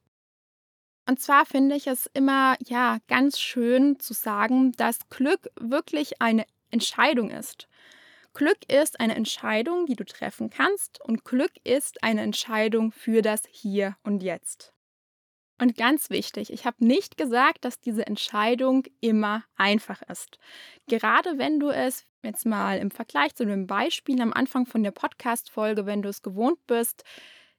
Und 1.06 1.20
zwar 1.20 1.44
finde 1.44 1.76
ich 1.76 1.86
es 1.86 2.08
immer 2.14 2.56
ja 2.64 2.98
ganz 3.08 3.38
schön 3.38 4.00
zu 4.00 4.14
sagen, 4.14 4.72
dass 4.72 5.08
Glück 5.10 5.50
wirklich 5.60 6.22
eine 6.22 6.46
Entscheidung 6.70 7.30
ist. 7.30 7.68
Glück 8.32 8.58
ist 8.72 8.98
eine 8.98 9.14
Entscheidung, 9.14 9.86
die 9.86 9.94
du 9.94 10.04
treffen 10.04 10.50
kannst 10.50 11.00
und 11.00 11.24
Glück 11.24 11.52
ist 11.62 12.02
eine 12.02 12.22
Entscheidung 12.22 12.90
für 12.90 13.22
das 13.22 13.42
Hier 13.48 13.96
und 14.02 14.22
Jetzt. 14.22 14.72
Und 15.60 15.76
ganz 15.76 16.10
wichtig, 16.10 16.52
ich 16.52 16.66
habe 16.66 16.84
nicht 16.84 17.16
gesagt, 17.16 17.64
dass 17.64 17.78
diese 17.78 18.06
Entscheidung 18.06 18.84
immer 19.00 19.44
einfach 19.54 20.02
ist. 20.02 20.38
Gerade 20.88 21.38
wenn 21.38 21.60
du 21.60 21.70
es 21.70 22.06
jetzt 22.24 22.44
mal 22.44 22.78
im 22.78 22.90
Vergleich 22.90 23.36
zu 23.36 23.46
dem 23.46 23.68
Beispiel 23.68 24.20
am 24.20 24.32
Anfang 24.32 24.66
von 24.66 24.82
der 24.82 24.90
Podcast-Folge, 24.90 25.86
wenn 25.86 26.02
du 26.02 26.08
es 26.08 26.22
gewohnt 26.22 26.58
bist, 26.66 27.04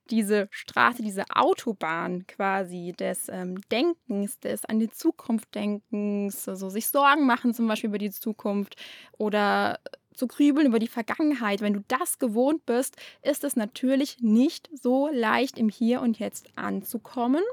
diese 0.10 0.48
Straße, 0.52 1.02
diese 1.02 1.26
Autobahn 1.34 2.26
quasi 2.28 2.94
des 2.98 3.28
ähm, 3.30 3.62
Denkens, 3.72 4.40
des 4.40 4.66
an 4.66 4.80
die 4.80 4.90
Zukunft 4.90 5.54
Denkens, 5.56 6.48
also 6.48 6.70
sich 6.70 6.88
Sorgen 6.88 7.26
machen 7.26 7.54
zum 7.54 7.68
Beispiel 7.68 7.90
über 7.90 7.98
die 7.98 8.12
Zukunft 8.12 8.76
oder 9.18 9.80
zu 10.16 10.28
grübeln 10.28 10.68
über 10.68 10.80
die 10.80 10.88
Vergangenheit. 10.88 11.62
Wenn 11.62 11.74
du 11.74 11.84
das 11.88 12.20
gewohnt 12.20 12.66
bist, 12.66 12.96
ist 13.22 13.44
es 13.44 13.56
natürlich 13.56 14.18
nicht 14.22 14.70
so 14.74 15.10
leicht 15.12 15.58
im 15.58 15.70
Hier 15.70 16.02
und 16.02 16.20
Jetzt 16.20 16.48
anzukommen. 16.56 17.44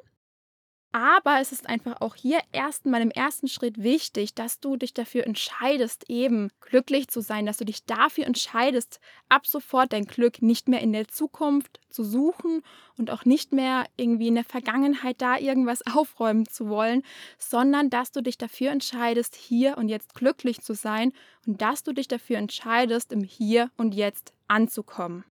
Aber 0.95 1.41
es 1.41 1.53
ist 1.53 1.67
einfach 1.71 2.03
auch 2.03 2.15
hier 2.15 2.41
erstmal 2.53 3.01
im 3.01 3.11
ersten 3.11 3.49
Schritt 3.49 3.83
wichtig, 3.83 4.35
dass 4.35 4.61
du 4.61 4.77
dich 4.77 4.93
dafür 4.93 5.27
entscheidest, 5.27 6.11
eben 6.11 6.51
glücklich 6.61 7.09
zu 7.09 7.23
sein, 7.23 7.47
dass 7.47 7.57
du 7.57 7.65
dich 7.65 7.87
dafür 7.87 8.27
entscheidest, 8.27 9.01
ab 9.31 9.47
sofort 9.47 9.95
dein 9.95 10.05
Glück 10.05 10.43
nicht 10.43 10.69
mehr 10.69 10.83
in 10.83 10.93
der 10.93 11.09
Zukunft 11.09 11.81
zu 11.89 12.05
suchen 12.05 12.63
und 12.99 13.11
auch 13.11 13.25
nicht 13.25 13.53
mehr 13.53 13.87
irgendwie 13.97 14.29
in 14.29 14.35
der 14.35 14.45
Vergangenheit 14.45 15.23
da 15.23 15.39
irgendwas 15.39 15.81
aufräumen 15.95 16.47
zu 16.47 16.69
wollen, 16.69 17.03
sondern 17.39 17.89
dass 17.89 18.13
du 18.13 18.21
dich 18.23 18.37
dafür 18.37 18.71
entscheidest, 18.71 19.35
hier 19.35 19.79
und 19.79 19.89
jetzt 19.89 20.15
glücklich 20.15 20.61
zu 20.61 20.75
sein 20.75 21.15
und 21.47 21.63
dass 21.63 21.83
du 21.83 21.95
dich 21.95 22.07
dafür 22.07 22.37
entscheidest, 22.37 23.13
im 23.13 23.25
Hier 23.25 23.71
und 23.79 23.95
Jetzt 23.95 24.35
anzukommen. 24.47 25.25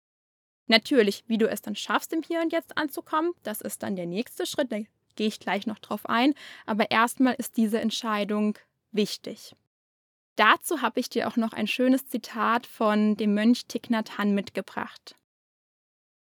Natürlich, 0.69 1.25
wie 1.27 1.37
du 1.37 1.51
es 1.51 1.61
dann 1.61 1.77
schaffst, 1.77 2.15
im 2.15 2.23
Hier 2.23 2.41
und 2.41 2.51
Jetzt 2.51 2.79
anzukommen, 2.79 3.33
das 3.43 3.61
ist 3.61 3.83
dann 3.83 3.97
der 3.97 4.07
nächste 4.07 4.47
Schritt, 4.47 4.73
der 4.73 4.87
gehe 5.21 5.29
ich 5.29 5.39
gleich 5.39 5.67
noch 5.67 5.79
drauf 5.79 6.07
ein. 6.07 6.33
Aber 6.65 6.91
erstmal 6.91 7.35
ist 7.35 7.59
diese 7.59 7.79
Entscheidung 7.79 8.59
wichtig. 8.91 9.55
Dazu 10.37 10.81
habe 10.81 10.99
ich 10.99 11.11
dir 11.11 11.29
auch 11.29 11.37
noch 11.37 11.53
ein 11.53 11.67
schönes 11.67 12.07
Zitat 12.07 12.67
von 12.67 13.19
dem 13.19 13.35
Mönch 13.35 13.67
Thich 13.67 13.91
Nhat 13.91 14.17
Hanh 14.17 14.33
mitgebracht. 14.33 15.17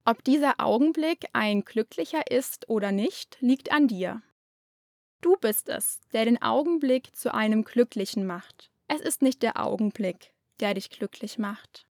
Ob 0.04 0.22
dieser 0.26 0.56
Augenblick 0.60 1.28
ein 1.32 1.64
glücklicher 1.64 2.30
ist 2.30 2.68
oder 2.68 2.92
nicht, 2.92 3.38
liegt 3.40 3.72
an 3.72 3.88
dir. 3.88 4.22
Du 5.22 5.38
bist 5.38 5.70
es, 5.70 6.02
der 6.12 6.26
den 6.26 6.42
Augenblick 6.42 7.16
zu 7.16 7.34
einem 7.34 7.64
glücklichen 7.64 8.26
macht. 8.26 8.70
Es 8.90 9.00
ist 9.00 9.22
nicht 9.22 9.44
der 9.44 9.66
Augenblick, 9.66 10.34
der 10.60 10.74
dich 10.74 10.90
glücklich 10.90 11.38
macht. 11.38 11.88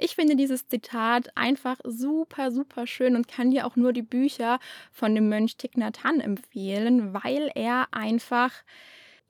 Ich 0.00 0.14
finde 0.14 0.36
dieses 0.36 0.68
Zitat 0.68 1.36
einfach 1.36 1.78
super, 1.82 2.52
super 2.52 2.86
schön 2.86 3.16
und 3.16 3.26
kann 3.26 3.50
dir 3.50 3.66
auch 3.66 3.74
nur 3.74 3.92
die 3.92 4.02
Bücher 4.02 4.60
von 4.92 5.12
dem 5.12 5.28
Mönch 5.28 5.56
Thich 5.56 5.76
Nhat 5.76 6.04
Hanh 6.04 6.20
empfehlen, 6.20 7.12
weil 7.12 7.50
er 7.56 7.88
einfach 7.90 8.52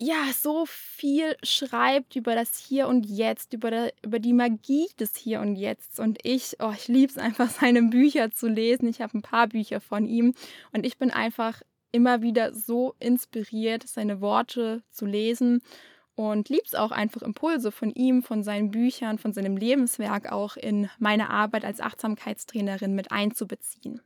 ja, 0.01 0.27
so 0.33 0.65
viel 0.67 1.37
schreibt 1.43 2.15
über 2.17 2.35
das 2.35 2.59
Hier 2.59 2.87
und 2.87 3.07
Jetzt, 3.07 3.55
über, 3.55 3.71
der, 3.71 3.93
über 4.05 4.19
die 4.19 4.35
Magie 4.35 4.87
des 5.01 5.17
Hier 5.17 5.41
und 5.41 5.57
Jetzt. 5.57 5.99
Und 5.99 6.19
ich, 6.23 6.57
oh, 6.61 6.73
ich 6.73 6.87
liebe 6.87 7.11
es 7.11 7.19
einfach, 7.19 7.49
seine 7.61 7.83
Bücher 7.83 8.31
zu 8.31 8.47
lesen. 8.47 8.89
Ich 8.89 9.01
habe 9.01 9.19
ein 9.19 9.23
paar 9.23 9.49
Bücher 9.49 9.81
von 9.81 10.07
ihm 10.07 10.35
und 10.73 10.85
ich 10.87 10.99
bin 10.99 11.11
einfach 11.11 11.63
immer 11.91 12.21
wieder 12.21 12.53
so 12.55 12.95
inspiriert, 13.01 13.89
seine 13.89 14.21
Worte 14.21 14.83
zu 14.91 15.07
lesen 15.07 15.63
und 16.19 16.49
liebe 16.49 16.65
es 16.67 16.75
auch 16.75 16.91
einfach 16.91 17.23
Impulse 17.23 17.71
von 17.71 17.93
ihm, 17.93 18.25
von 18.25 18.43
seinen 18.43 18.73
Büchern, 18.73 19.19
von 19.19 19.33
seinem 19.33 19.57
Lebenswerk 19.57 20.33
auch 20.33 20.57
in 20.57 20.91
meine 20.99 21.31
Arbeit 21.31 21.65
als 21.65 21.81
Achtsamkeitstrainerin 21.81 22.93
mit 22.93 23.13
einzubeziehen. 23.13 24.01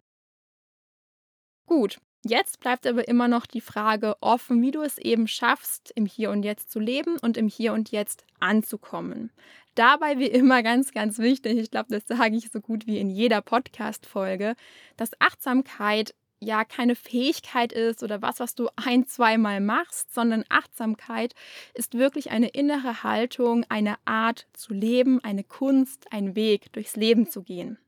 Gut, 1.65 2.01
jetzt 2.23 2.61
bleibt 2.61 2.87
aber 2.87 3.09
immer 3.09 3.29
noch 3.29 3.47
die 3.47 3.63
Frage 3.63 4.17
offen, 4.21 4.61
wie 4.61 4.73
du 4.73 4.83
es 4.83 4.99
eben 4.99 5.27
schaffst, 5.27 5.91
im 5.97 6.05
Hier 6.05 6.31
und 6.31 6.43
Jetzt 6.43 6.71
zu 6.71 6.81
leben 6.81 7.17
und 7.19 7.39
im 7.39 7.49
Hier 7.49 7.73
und 7.73 7.91
Jetzt 7.91 8.27
anzukommen. 8.41 9.33
Dabei 9.75 10.19
wie 10.19 10.27
immer 10.27 10.63
ganz, 10.63 10.93
ganz 10.93 11.19
wichtig, 11.19 11.57
ich 11.57 11.71
glaube, 11.71 11.99
das 11.99 12.07
sage 12.07 12.37
ich 12.37 12.51
so 12.51 12.61
gut 12.61 12.87
wie 12.87 12.99
in 12.99 13.09
jeder 13.09 13.41
Podcast-Folge, 13.41 14.55
dass 14.99 15.19
Achtsamkeit 15.19 16.15
ja 16.43 16.65
keine 16.65 16.97
Fähigkeit 16.97 17.73
ist 17.73 18.03
oder 18.03 18.21
was, 18.21 18.41
was 18.41 18.55
du 18.55 18.69
ein, 18.77 19.07
zweimal 19.07 19.61
machst, 19.61 20.13
sondern 20.13 20.45
Achtsamkeit 20.49 21.35
ist 21.75 21.95
wirklich 21.95 22.31
eine 22.31 22.49
innere 22.49 23.03
Haltung, 23.03 23.65
eine 23.69 23.97
Art 24.05 24.47
zu 24.53 24.75
leben, 24.75 25.23
eine 25.23 25.45
Kunst, 25.45 26.07
ein 26.11 26.35
Weg 26.35 26.73
durchs 26.73 26.97
Leben 26.97 27.29
zu 27.31 27.43
gehen. 27.43 27.79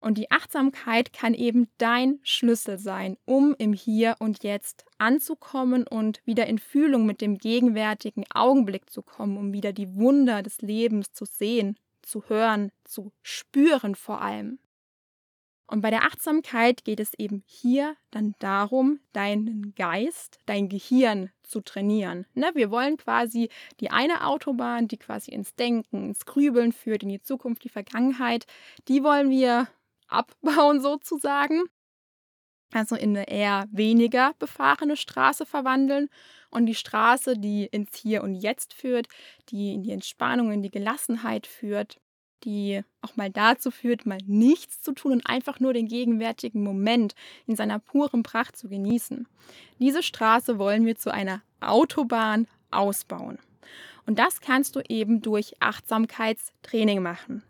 Und 0.00 0.16
die 0.16 0.30
Achtsamkeit 0.30 1.12
kann 1.12 1.34
eben 1.34 1.68
dein 1.78 2.20
Schlüssel 2.22 2.78
sein, 2.78 3.16
um 3.24 3.56
im 3.58 3.72
Hier 3.72 4.14
und 4.20 4.44
Jetzt 4.44 4.84
anzukommen 4.98 5.84
und 5.84 6.22
wieder 6.24 6.46
in 6.46 6.58
Fühlung 6.58 7.04
mit 7.04 7.20
dem 7.20 7.36
gegenwärtigen 7.36 8.24
Augenblick 8.32 8.90
zu 8.90 9.02
kommen, 9.02 9.36
um 9.36 9.52
wieder 9.52 9.72
die 9.72 9.92
Wunder 9.96 10.44
des 10.44 10.62
Lebens 10.62 11.12
zu 11.12 11.24
sehen, 11.24 11.76
zu 12.02 12.28
hören, 12.28 12.70
zu 12.84 13.12
spüren 13.22 13.96
vor 13.96 14.22
allem. 14.22 14.60
Und 15.70 15.82
bei 15.82 15.90
der 15.90 16.04
Achtsamkeit 16.04 16.82
geht 16.84 16.98
es 16.98 17.12
eben 17.18 17.42
hier 17.46 17.94
dann 18.10 18.34
darum, 18.38 19.00
deinen 19.12 19.74
Geist, 19.74 20.38
dein 20.46 20.70
Gehirn 20.70 21.30
zu 21.42 21.60
trainieren. 21.60 22.24
Ne, 22.32 22.50
wir 22.54 22.70
wollen 22.70 22.96
quasi 22.96 23.50
die 23.78 23.90
eine 23.90 24.26
Autobahn, 24.26 24.88
die 24.88 24.96
quasi 24.96 25.30
ins 25.30 25.54
Denken, 25.54 26.08
ins 26.08 26.24
Grübeln 26.24 26.72
führt, 26.72 27.02
in 27.02 27.10
die 27.10 27.20
Zukunft, 27.20 27.64
die 27.64 27.68
Vergangenheit, 27.68 28.46
die 28.88 29.02
wollen 29.02 29.28
wir 29.28 29.68
abbauen 30.08 30.80
sozusagen. 30.80 31.64
Also 32.72 32.96
in 32.96 33.16
eine 33.16 33.28
eher 33.28 33.66
weniger 33.70 34.34
befahrene 34.38 34.96
Straße 34.96 35.44
verwandeln 35.44 36.08
und 36.50 36.64
die 36.64 36.74
Straße, 36.74 37.38
die 37.38 37.66
ins 37.66 37.96
Hier 37.96 38.22
und 38.22 38.34
Jetzt 38.34 38.72
führt, 38.72 39.06
die 39.50 39.74
in 39.74 39.82
die 39.82 39.92
Entspannung, 39.92 40.50
in 40.50 40.62
die 40.62 40.70
Gelassenheit 40.70 41.46
führt, 41.46 41.98
die 42.44 42.82
auch 43.02 43.16
mal 43.16 43.30
dazu 43.30 43.70
führt, 43.70 44.06
mal 44.06 44.18
nichts 44.26 44.82
zu 44.82 44.92
tun 44.92 45.12
und 45.12 45.26
einfach 45.26 45.60
nur 45.60 45.72
den 45.72 45.88
gegenwärtigen 45.88 46.62
Moment 46.62 47.14
in 47.46 47.56
seiner 47.56 47.78
puren 47.78 48.22
Pracht 48.22 48.56
zu 48.56 48.68
genießen. 48.68 49.26
Diese 49.78 50.02
Straße 50.02 50.58
wollen 50.58 50.86
wir 50.86 50.96
zu 50.96 51.12
einer 51.12 51.42
Autobahn 51.60 52.46
ausbauen. 52.70 53.38
Und 54.06 54.18
das 54.18 54.40
kannst 54.40 54.76
du 54.76 54.80
eben 54.88 55.20
durch 55.20 55.54
Achtsamkeitstraining 55.60 57.02
machen. 57.02 57.42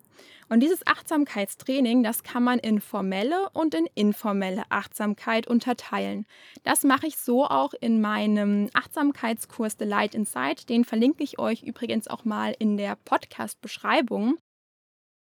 Und 0.49 0.61
dieses 0.61 0.87
Achtsamkeitstraining, 0.87 2.03
das 2.03 2.23
kann 2.23 2.43
man 2.43 2.59
in 2.59 2.81
formelle 2.81 3.51
und 3.53 3.75
in 3.75 3.87
informelle 3.95 4.63
Achtsamkeit 4.71 5.47
unterteilen. 5.47 6.27
Das 6.63 6.85
mache 6.85 7.07
ich 7.07 7.19
so 7.19 7.45
auch 7.45 7.75
in 7.81 8.01
meinem 8.01 8.71
Achtsamkeitskurs 8.73 9.77
The 9.79 9.85
Light 9.85 10.15
Inside. 10.15 10.65
Den 10.69 10.85
verlinke 10.85 11.23
ich 11.23 11.39
euch 11.39 11.63
übrigens 11.63 12.09
auch 12.09 12.25
mal 12.25 12.55
in 12.59 12.79
der 12.79 12.97
Podcast-Beschreibung. 13.05 14.39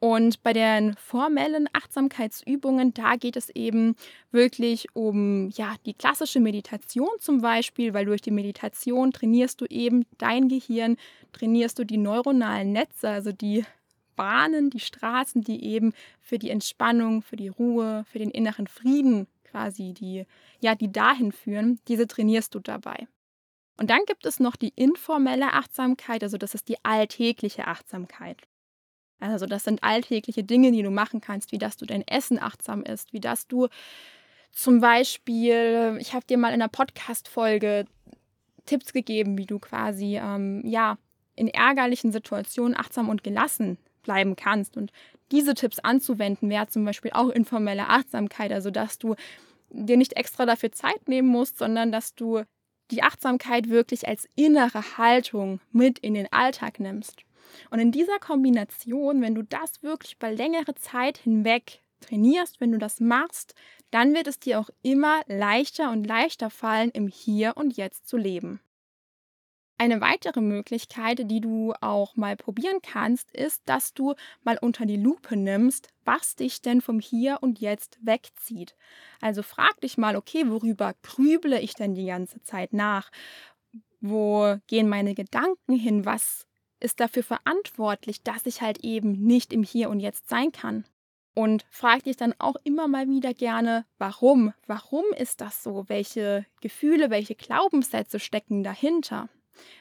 Und 0.05 0.43
bei 0.43 0.53
den 0.53 0.95
formellen 0.99 1.67
Achtsamkeitsübungen, 1.73 2.93
da 2.93 3.17
geht 3.17 3.37
es 3.37 3.49
eben 3.49 3.97
wirklich 4.33 4.87
um 4.93 5.49
ja, 5.55 5.77
die 5.87 5.95
klassische 5.95 6.41
Meditation 6.41 7.09
zum 7.21 7.41
Beispiel, 7.41 7.95
weil 7.95 8.05
durch 8.05 8.21
die 8.21 8.31
Meditation 8.31 9.13
trainierst 9.13 9.63
du 9.63 9.65
eben 9.65 10.05
dein 10.19 10.51
Gehirn, 10.51 10.99
trainierst 11.33 11.79
du 11.79 11.85
die 11.85 11.97
neuronalen 11.97 12.71
Netze, 12.71 13.09
also 13.09 13.33
die 13.33 13.65
Bahnen, 14.15 14.69
die 14.69 14.81
Straßen, 14.81 15.41
die 15.41 15.65
eben 15.65 15.95
für 16.21 16.39
die 16.39 16.51
Entspannung, 16.51 17.23
für 17.23 17.37
die 17.37 17.49
Ruhe, 17.49 18.05
für 18.07 18.19
den 18.19 18.31
inneren 18.31 18.67
Frieden 18.67 19.27
quasi, 19.45 19.95
die 19.95 20.27
ja, 20.61 20.75
die 20.75 20.93
dahin 20.93 21.33
führen, 21.33 21.81
diese 21.89 22.07
trainierst 22.07 22.55
du 22.55 22.59
dabei. 22.59 23.09
Und 23.79 23.89
dann 23.89 24.05
gibt 24.07 24.27
es 24.27 24.39
noch 24.39 24.57
die 24.57 24.75
informelle 24.77 25.55
Achtsamkeit, 25.55 26.23
also 26.23 26.37
das 26.37 26.55
ist 26.55 26.69
die 26.69 26.77
alltägliche 26.85 27.69
Achtsamkeit. 27.69 28.43
Also 29.21 29.47
das 29.47 29.65
sind 29.65 29.83
alltägliche 29.83 30.45
Dinge, 30.45 30.73
die 30.73 30.83
du 30.83 30.91
machen 30.91 31.21
kannst, 31.21 31.53
wie 31.53 31.59
dass 31.59 31.77
du 31.77 31.87
dein 31.87 32.07
Essen 32.07 32.39
achtsam 32.39 32.83
isst, 32.83 33.13
wie 33.13 33.21
dass 33.21 33.47
du 33.47 33.69
zum 34.53 34.81
Beispiel, 34.81 35.97
ich 36.01 36.15
habe 36.15 36.27
dir 36.27 36.39
mal 36.39 36.49
in 36.49 36.55
einer 36.55 36.69
Podcast-Folge 36.69 37.87
Tipps 38.67 38.93
gegeben, 38.93 39.37
wie 39.37 39.47
du 39.47 39.59
quasi 39.59 40.17
ähm, 40.17 40.63
ja 40.65 40.97
in 41.35 41.49
ärgerlichen 41.49 42.13
Situationen 42.13 42.77
achtsam 42.77 43.09
und 43.09 43.25
gelassen 43.25 43.79
bleiben 44.03 44.37
kannst. 44.37 44.77
Und 44.77 44.93
diese 45.33 45.55
Tipps 45.55 45.81
anzuwenden 45.81 46.51
wäre 46.51 46.69
zum 46.69 46.85
Beispiel 46.85 47.11
auch 47.13 47.29
informelle 47.29 47.89
Achtsamkeit, 47.89 48.53
also 48.53 48.71
dass 48.71 48.99
du 48.99 49.17
dir 49.71 49.97
nicht 49.97 50.15
extra 50.15 50.47
dafür 50.47 50.73
Zeit 50.73 51.09
nehmen 51.09 51.29
musst, 51.29 51.59
sondern 51.59 51.91
dass 51.91 52.15
du 52.15 52.43
die 52.91 53.03
Achtsamkeit 53.03 53.69
wirklich 53.69 54.07
als 54.07 54.29
innere 54.37 54.99
Haltung 54.99 55.61
mit 55.73 55.99
in 55.99 56.15
den 56.15 56.33
Alltag 56.33 56.79
nimmst. 56.79 57.25
Und 57.71 57.79
in 57.79 57.93
dieser 57.93 58.19
Kombination, 58.19 59.23
wenn 59.23 59.35
du 59.35 59.43
das 59.43 59.83
wirklich 59.83 60.19
bei 60.19 60.33
längere 60.33 60.75
Zeit 60.75 61.19
hinweg 61.19 61.81
trainierst, 62.01 62.61
wenn 62.61 62.73
du 62.73 62.79
das 62.79 63.01
machst, 63.01 63.55
dann 63.91 64.15
wird 64.15 64.27
es 64.27 64.39
dir 64.39 64.61
auch 64.61 64.71
immer 64.83 65.23
leichter 65.27 65.91
und 65.91 66.05
leichter 66.05 66.51
fallen, 66.51 66.91
im 66.91 67.09
Hier 67.09 67.57
und 67.57 67.77
Jetzt 67.77 68.09
zu 68.09 68.17
leben. 68.17 68.61
Eine 69.77 70.01
weitere 70.01 70.41
Möglichkeit, 70.41 71.29
die 71.29 71.41
du 71.41 71.75
auch 71.81 72.15
mal 72.15 72.37
probieren 72.37 72.79
kannst, 72.81 73.33
ist, 73.33 73.61
dass 73.67 73.93
du 73.93 74.15
mal 74.45 74.57
unter 74.61 74.87
die 74.87 74.97
Lupe 74.97 75.37
nimmst, 75.37 75.89
was 76.05 76.37
dich 76.37 76.63
denn 76.63 76.81
vom 76.81 77.01
Hier 77.01 77.39
und 77.41 77.59
Jetzt 77.59 77.99
wegzieht. 78.01 78.77
Also 79.21 79.43
frag 79.43 79.81
dich 79.81 79.99
mal, 79.99 80.15
okay, 80.15 80.45
worüber 80.47 80.95
grüble 81.03 81.61
ich 81.61 81.75
denn 81.75 81.95
die 81.95 82.07
ganze 82.07 82.41
Zeit 82.43 82.73
nach? 82.73 83.11
Wo 84.01 84.57
gehen 84.69 84.89
meine 84.89 85.15
Gedanken 85.15 85.75
hin? 85.75 86.05
Was 86.05 86.47
ist 86.85 87.01
dafür 87.01 87.23
verantwortlich, 87.23 88.23
dass 88.23 88.47
ich 88.47 88.61
halt 88.61 88.85
eben 88.85 89.13
nicht 89.13 89.53
im 89.53 89.63
Hier 89.63 89.89
und 89.91 90.01
Jetzt 90.01 90.29
sein 90.29 90.53
kann. 90.53 90.85
Und 91.35 91.67
frag 91.71 92.05
dich 92.05 92.17
dann 92.17 92.35
auch 92.39 92.55
immer 92.63 92.87
mal 92.87 93.09
wieder 93.09 93.35
gerne, 93.35 93.87
warum? 93.99 94.53
Warum 94.69 95.05
ist 95.17 95.41
das 95.41 95.65
so? 95.65 95.89
Welche 95.89 96.47
Gefühle, 96.61 97.11
welche 97.11 97.35
Glaubenssätze 97.35 98.21
stecken 98.21 98.63
dahinter? 98.63 99.29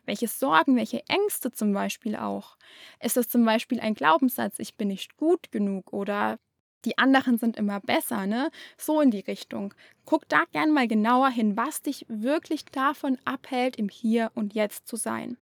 Welche 0.06 0.28
Sorgen, 0.28 0.76
welche 0.76 1.04
Ängste 1.08 1.52
zum 1.52 1.74
Beispiel 1.74 2.16
auch? 2.16 2.58
Ist 3.00 3.18
das 3.18 3.28
zum 3.28 3.46
Beispiel 3.46 3.80
ein 3.80 3.94
Glaubenssatz, 3.94 4.58
ich 4.60 4.76
bin 4.76 4.88
nicht 4.88 5.18
gut 5.18 5.52
genug 5.52 5.94
oder 5.94 6.40
die 6.86 6.98
anderen 6.98 7.38
sind 7.38 7.58
immer 7.58 7.80
besser, 7.80 8.26
ne? 8.26 8.50
So 8.78 9.02
in 9.02 9.12
die 9.12 9.20
Richtung. 9.20 9.74
Guck 10.06 10.28
da 10.30 10.44
gern 10.52 10.72
mal 10.72 10.88
genauer 10.88 11.30
hin, 11.30 11.56
was 11.56 11.82
dich 11.82 12.06
wirklich 12.10 12.66
davon 12.66 13.18
abhält, 13.26 13.76
im 13.78 13.90
Hier 13.90 14.32
und 14.36 14.54
Jetzt 14.54 14.88
zu 14.88 14.96
sein. 14.96 15.38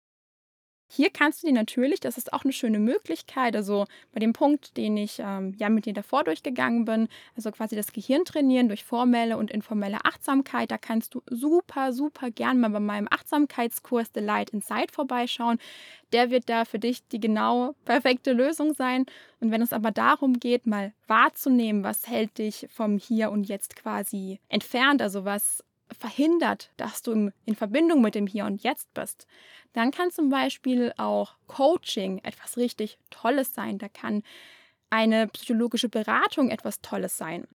Hier 0.89 1.09
kannst 1.09 1.43
du 1.43 1.47
dir 1.47 1.53
natürlich, 1.53 1.99
das 1.99 2.17
ist 2.17 2.31
auch 2.31 2.43
eine 2.43 2.53
schöne 2.53 2.79
Möglichkeit, 2.79 3.55
also 3.57 3.85
bei 4.13 4.21
dem 4.21 4.31
Punkt, 4.31 4.77
den 4.77 4.95
ich 4.95 5.19
ähm, 5.19 5.53
ja 5.57 5.67
mit 5.67 5.85
dir 5.85 5.93
davor 5.93 6.23
durchgegangen 6.23 6.85
bin, 6.85 7.09
also 7.35 7.51
quasi 7.51 7.75
das 7.75 7.91
Gehirn 7.91 8.23
trainieren 8.23 8.69
durch 8.69 8.85
formelle 8.85 9.37
und 9.37 9.51
informelle 9.51 10.05
Achtsamkeit, 10.05 10.71
da 10.71 10.77
kannst 10.77 11.13
du 11.13 11.21
super, 11.29 11.91
super 11.91 12.31
gern 12.31 12.61
mal 12.61 12.69
bei 12.69 12.79
meinem 12.79 13.07
Achtsamkeitskurs 13.11 14.11
The 14.13 14.21
Light 14.21 14.51
Inside 14.51 14.93
vorbeischauen. 14.93 15.59
Der 16.13 16.31
wird 16.31 16.47
da 16.47 16.63
für 16.63 16.79
dich 16.79 17.05
die 17.09 17.19
genau 17.19 17.75
perfekte 17.83 18.31
Lösung 18.31 18.73
sein. 18.73 19.05
Und 19.41 19.51
wenn 19.51 19.61
es 19.61 19.73
aber 19.73 19.91
darum 19.91 20.39
geht, 20.39 20.65
mal 20.65 20.93
wahrzunehmen, 21.07 21.83
was 21.83 22.07
hält 22.07 22.37
dich 22.37 22.67
vom 22.69 22.97
Hier 22.97 23.29
und 23.29 23.43
Jetzt 23.43 23.75
quasi 23.75 24.39
entfernt, 24.47 25.01
also 25.01 25.25
was 25.25 25.63
verhindert, 25.97 26.71
dass 26.77 27.01
du 27.01 27.31
in 27.45 27.55
Verbindung 27.55 28.01
mit 28.01 28.15
dem 28.15 28.27
Hier 28.27 28.45
und 28.45 28.63
Jetzt 28.63 28.93
bist, 28.93 29.27
dann 29.73 29.91
kann 29.91 30.11
zum 30.11 30.29
Beispiel 30.29 30.93
auch 30.97 31.35
Coaching 31.47 32.19
etwas 32.23 32.57
richtig 32.57 32.97
Tolles 33.09 33.53
sein. 33.53 33.77
Da 33.77 33.89
kann 33.89 34.23
eine 34.89 35.27
psychologische 35.27 35.89
Beratung 35.89 36.49
etwas 36.49 36.81
Tolles 36.81 37.17
sein. 37.17 37.47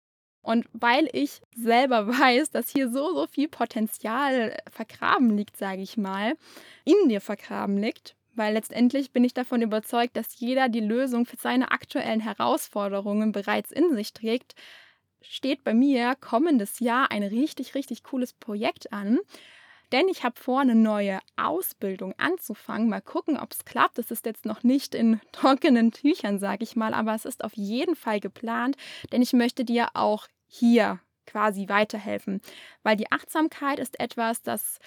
Und 0.42 0.66
weil 0.72 1.08
ich 1.12 1.42
selber 1.54 2.06
weiß, 2.20 2.50
dass 2.50 2.70
hier 2.70 2.90
so, 2.90 3.14
so 3.14 3.26
viel 3.26 3.48
Potenzial 3.48 4.56
vergraben 4.70 5.36
liegt, 5.36 5.56
sage 5.56 5.82
ich 5.82 5.96
mal, 5.96 6.34
in 6.84 7.08
dir 7.08 7.20
vergraben 7.20 7.76
liegt, 7.76 8.16
weil 8.34 8.54
letztendlich 8.54 9.12
bin 9.12 9.24
ich 9.24 9.34
davon 9.34 9.62
überzeugt, 9.62 10.16
dass 10.16 10.38
jeder 10.38 10.68
die 10.68 10.80
Lösung 10.80 11.26
für 11.26 11.36
seine 11.36 11.72
aktuellen 11.72 12.20
Herausforderungen 12.20 13.32
bereits 13.32 13.72
in 13.72 13.94
sich 13.94 14.12
trägt, 14.12 14.54
steht 15.22 15.64
bei 15.64 15.74
mir 15.74 16.14
kommendes 16.20 16.80
Jahr 16.80 17.10
ein 17.10 17.22
richtig, 17.22 17.74
richtig 17.74 18.02
cooles 18.04 18.32
Projekt 18.32 18.92
an. 18.92 19.18
Denn 19.92 20.08
ich 20.08 20.22
habe 20.22 20.40
vor, 20.40 20.60
eine 20.60 20.76
neue 20.76 21.18
Ausbildung 21.36 22.14
anzufangen. 22.16 22.88
Mal 22.88 23.00
gucken, 23.00 23.36
ob 23.36 23.52
es 23.52 23.64
klappt. 23.64 23.98
Das 23.98 24.10
ist 24.10 24.24
jetzt 24.24 24.46
noch 24.46 24.62
nicht 24.62 24.94
in 24.94 25.20
trockenen 25.32 25.90
Tüchern, 25.90 26.38
sage 26.38 26.62
ich 26.62 26.76
mal, 26.76 26.94
aber 26.94 27.14
es 27.14 27.24
ist 27.24 27.42
auf 27.44 27.56
jeden 27.56 27.96
Fall 27.96 28.20
geplant, 28.20 28.76
denn 29.12 29.22
ich 29.22 29.32
möchte 29.32 29.64
dir 29.64 29.88
auch 29.94 30.28
hier 30.46 31.00
quasi 31.26 31.68
weiterhelfen. 31.68 32.40
Weil 32.82 32.96
die 32.96 33.10
Achtsamkeit 33.10 33.78
ist 33.78 33.98
etwas, 34.00 34.42
das 34.42 34.78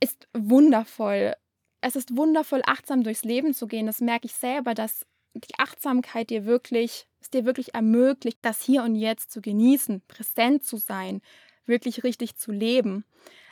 ist 0.00 0.28
wundervoll. 0.32 1.34
Es 1.80 1.96
ist 1.96 2.16
wundervoll, 2.16 2.62
achtsam 2.66 3.02
durchs 3.02 3.24
Leben 3.24 3.54
zu 3.54 3.66
gehen. 3.66 3.86
Das 3.86 4.00
merke 4.00 4.26
ich 4.26 4.34
selber, 4.34 4.74
dass 4.74 5.04
die 5.34 5.58
Achtsamkeit 5.58 6.30
dir 6.30 6.44
wirklich, 6.44 7.06
dir 7.34 7.44
wirklich 7.44 7.74
ermöglicht, 7.74 8.38
das 8.42 8.62
Hier 8.62 8.82
und 8.82 8.94
Jetzt 8.94 9.30
zu 9.30 9.40
genießen, 9.40 10.02
präsent 10.08 10.64
zu 10.64 10.76
sein, 10.76 11.20
wirklich 11.66 12.04
richtig 12.04 12.36
zu 12.36 12.52
leben. 12.52 13.04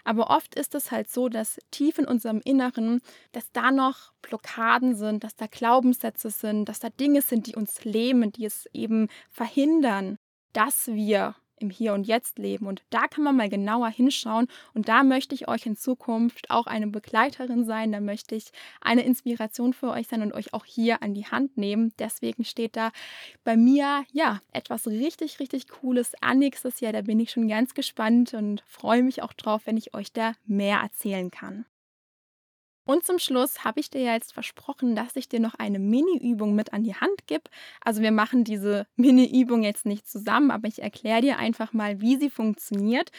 Aber 0.05 0.31
oft 0.31 0.55
ist 0.55 0.75
es 0.75 0.91
halt 0.91 1.11
so, 1.11 1.29
dass 1.29 1.59
tief 1.71 1.99
in 1.99 2.07
unserem 2.07 2.41
Inneren, 2.45 3.01
dass 3.33 3.53
da 3.53 3.71
noch 3.71 4.13
Blockaden 4.23 4.95
sind, 4.95 5.25
dass 5.25 5.37
da 5.37 5.47
Glaubenssätze 5.47 6.31
sind, 6.31 6.69
dass 6.69 6.81
da 6.81 6.89
Dinge 6.89 7.23
sind, 7.23 7.47
die 7.47 7.57
uns 7.57 7.85
lähmen, 7.85 8.33
die 8.33 8.47
es 8.47 8.67
eben 8.73 9.09
verhindern, 9.31 10.19
dass 10.53 10.89
wir 10.89 11.37
im 11.61 11.71
Hier 11.71 11.95
und 11.95 12.07
Jetzt 12.07 12.39
leben. 12.39 12.67
Und 12.67 12.83
da 12.91 13.07
kann 13.07 13.25
man 13.25 13.37
mal 13.37 13.49
genauer 13.49 13.89
hinschauen. 13.89 14.49
Und 14.75 14.89
da 14.89 15.05
möchte 15.05 15.35
ich 15.35 15.49
euch 15.49 15.67
in 15.67 15.77
Zukunft 15.77 16.51
auch 16.51 16.67
eine 16.67 16.87
Begleiterin 16.87 17.65
sein. 17.65 17.93
Da 17.93 18.01
möchte 18.01 18.35
ich 18.35 18.51
eine 18.81 19.03
Inspiration 19.03 19.73
für 19.73 19.91
euch 19.91 20.09
sein 20.09 20.23
und 20.23 20.33
euch 20.33 20.55
auch 20.55 20.65
hier 20.65 21.03
an 21.03 21.15
die 21.15 21.27
Hand 21.27 21.57
nehmen. 21.57 21.93
Deswegen 21.99 22.45
steht 22.45 22.77
da 22.77 22.91
bei 23.45 23.57
mir 23.57 24.05
ja 24.13 24.41
etwas 24.53 24.87
richtig, 24.87 25.41
richtig 25.41 25.69
Cooles 25.69 26.13
an 26.21 26.39
nächstes 26.39 26.81
Jahr. 26.81 26.93
Da 26.93 27.03
bin 27.03 27.21
ich 27.21 27.31
schon 27.31 27.49
ganz 27.49 27.75
gespannt 27.75 28.35
und 28.35 28.63
freue 28.67 29.03
mich 29.03 29.23
auch 29.23 29.33
drauf, 29.33 29.63
wenn 29.67 29.77
ich 29.77 29.95
euch 29.95 30.13
da 30.13 30.33
mehr 30.47 30.79
erzählen 30.79 31.31
kann. 31.31 31.67
Und 32.91 33.05
zum 33.05 33.21
Schluss 33.21 33.63
habe 33.63 33.79
ich 33.79 33.89
dir 33.89 34.01
ja 34.01 34.15
jetzt 34.15 34.33
versprochen, 34.33 34.97
dass 34.97 35.15
ich 35.15 35.29
dir 35.29 35.39
noch 35.39 35.55
eine 35.55 35.79
Mini-Übung 35.79 36.57
mit 36.57 36.73
an 36.73 36.83
die 36.83 36.97
Hand 36.97 37.29
gebe. 37.29 37.45
Also 37.85 38.03
wir 38.03 38.11
machen 38.11 38.43
diese 38.43 38.85
Mini-Übung 38.97 39.63
jetzt 39.63 39.87
nicht 39.87 40.09
zusammen, 40.11 40.51
aber 40.51 40.67
ich 40.67 40.83
erkläre 40.83 41.21
dir 41.21 41.39
einfach 41.39 41.73
mal, 41.73 42.01
wie 42.01 42.17
sie 42.17 42.31
funktioniert. 42.31 43.13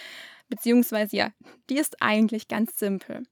Beziehungsweise 0.50 1.16
ja, 1.16 1.30
die 1.70 1.78
ist 1.78 2.02
eigentlich 2.02 2.50
ganz 2.50 2.78
simpel. 2.78 3.24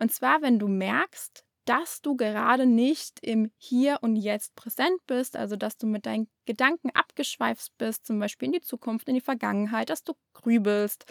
Und 0.00 0.12
zwar, 0.12 0.40
wenn 0.40 0.60
du 0.60 0.68
merkst, 0.68 1.44
dass 1.64 2.00
du 2.00 2.14
gerade 2.14 2.66
nicht 2.66 3.18
im 3.20 3.50
Hier 3.56 3.98
und 4.00 4.14
Jetzt 4.14 4.54
präsent 4.54 5.04
bist, 5.08 5.34
also 5.36 5.56
dass 5.56 5.78
du 5.78 5.88
mit 5.88 6.06
deinen 6.06 6.28
Gedanken 6.46 6.90
abgeschweift 6.94 7.72
bist, 7.76 8.06
zum 8.06 8.20
Beispiel 8.20 8.46
in 8.46 8.52
die 8.52 8.60
Zukunft, 8.60 9.08
in 9.08 9.16
die 9.16 9.20
Vergangenheit, 9.20 9.90
dass 9.90 10.04
du 10.04 10.12
grübelst, 10.32 11.06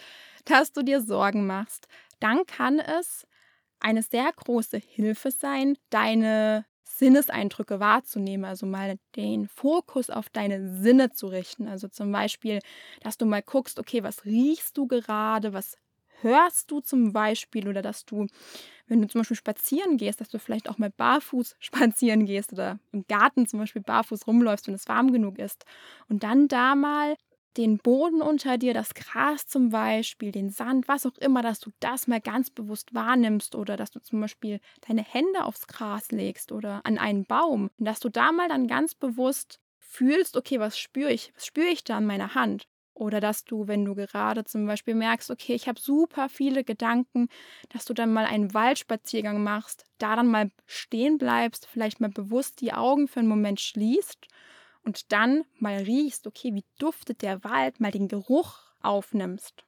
dass 0.46 0.72
du 0.72 0.82
dir 0.82 1.02
Sorgen 1.02 1.46
machst, 1.46 1.88
dann 2.20 2.46
kann 2.46 2.78
es 2.78 3.26
eine 3.80 4.02
sehr 4.02 4.30
große 4.32 4.78
Hilfe 4.78 5.30
sein, 5.30 5.76
deine 5.90 6.64
Sinneseindrücke 6.84 7.80
wahrzunehmen, 7.80 8.44
also 8.44 8.66
mal 8.66 8.98
den 9.14 9.46
Fokus 9.48 10.10
auf 10.10 10.28
deine 10.30 10.76
Sinne 10.80 11.12
zu 11.12 11.28
richten. 11.28 11.68
Also 11.68 11.88
zum 11.88 12.10
Beispiel, 12.10 12.58
dass 13.02 13.18
du 13.18 13.26
mal 13.26 13.42
guckst, 13.42 13.78
okay, 13.78 14.02
was 14.02 14.24
riechst 14.24 14.76
du 14.76 14.86
gerade, 14.86 15.52
was 15.52 15.76
hörst 16.20 16.70
du 16.70 16.80
zum 16.80 17.12
Beispiel 17.12 17.68
oder 17.68 17.82
dass 17.82 18.04
du, 18.04 18.26
wenn 18.86 19.02
du 19.02 19.08
zum 19.08 19.20
Beispiel 19.20 19.36
spazieren 19.36 19.96
gehst, 19.96 20.20
dass 20.20 20.28
du 20.30 20.38
vielleicht 20.38 20.68
auch 20.68 20.78
mal 20.78 20.90
barfuß 20.90 21.56
spazieren 21.60 22.26
gehst 22.26 22.52
oder 22.52 22.78
im 22.92 23.06
Garten 23.06 23.46
zum 23.46 23.60
Beispiel 23.60 23.82
barfuß 23.82 24.26
rumläufst, 24.26 24.66
wenn 24.66 24.74
es 24.74 24.88
warm 24.88 25.12
genug 25.12 25.38
ist. 25.38 25.64
Und 26.08 26.22
dann 26.22 26.48
da 26.48 26.74
mal 26.74 27.16
den 27.58 27.78
Boden 27.78 28.22
unter 28.22 28.56
dir, 28.56 28.72
das 28.72 28.94
Gras 28.94 29.46
zum 29.46 29.70
Beispiel, 29.70 30.30
den 30.32 30.48
Sand, 30.48 30.86
was 30.86 31.04
auch 31.04 31.18
immer, 31.18 31.42
dass 31.42 31.58
du 31.58 31.70
das 31.80 32.06
mal 32.06 32.20
ganz 32.20 32.50
bewusst 32.50 32.94
wahrnimmst 32.94 33.56
oder 33.56 33.76
dass 33.76 33.90
du 33.90 34.00
zum 34.00 34.20
Beispiel 34.20 34.60
deine 34.86 35.02
Hände 35.02 35.44
aufs 35.44 35.66
Gras 35.66 36.12
legst 36.12 36.52
oder 36.52 36.80
an 36.84 36.98
einen 36.98 37.24
Baum 37.24 37.70
und 37.76 37.84
dass 37.84 37.98
du 37.98 38.08
da 38.08 38.30
mal 38.32 38.48
dann 38.48 38.68
ganz 38.68 38.94
bewusst 38.94 39.60
fühlst, 39.78 40.36
okay, 40.36 40.60
was 40.60 40.78
spüre 40.78 41.12
ich? 41.12 41.32
Was 41.34 41.46
spüre 41.46 41.66
ich 41.68 41.82
da 41.82 41.96
an 41.96 42.06
meiner 42.06 42.34
Hand? 42.34 42.68
Oder 42.94 43.20
dass 43.20 43.44
du, 43.44 43.68
wenn 43.68 43.84
du 43.84 43.94
gerade 43.94 44.44
zum 44.44 44.66
Beispiel 44.66 44.94
merkst, 44.94 45.30
okay, 45.30 45.54
ich 45.54 45.68
habe 45.68 45.80
super 45.80 46.28
viele 46.28 46.64
Gedanken, 46.64 47.28
dass 47.68 47.84
du 47.84 47.94
dann 47.94 48.12
mal 48.12 48.24
einen 48.24 48.54
Waldspaziergang 48.54 49.42
machst, 49.42 49.84
da 49.98 50.16
dann 50.16 50.26
mal 50.28 50.50
stehen 50.66 51.18
bleibst, 51.18 51.66
vielleicht 51.66 52.00
mal 52.00 52.10
bewusst 52.10 52.60
die 52.60 52.72
Augen 52.72 53.08
für 53.08 53.20
einen 53.20 53.28
Moment 53.28 53.60
schließt 53.60 54.26
und 54.88 55.12
dann 55.12 55.44
mal 55.58 55.82
riechst, 55.82 56.26
okay, 56.26 56.54
wie 56.54 56.64
duftet 56.78 57.20
der 57.20 57.44
Wald, 57.44 57.78
mal 57.78 57.90
den 57.90 58.08
Geruch 58.08 58.58
aufnimmst. 58.80 59.62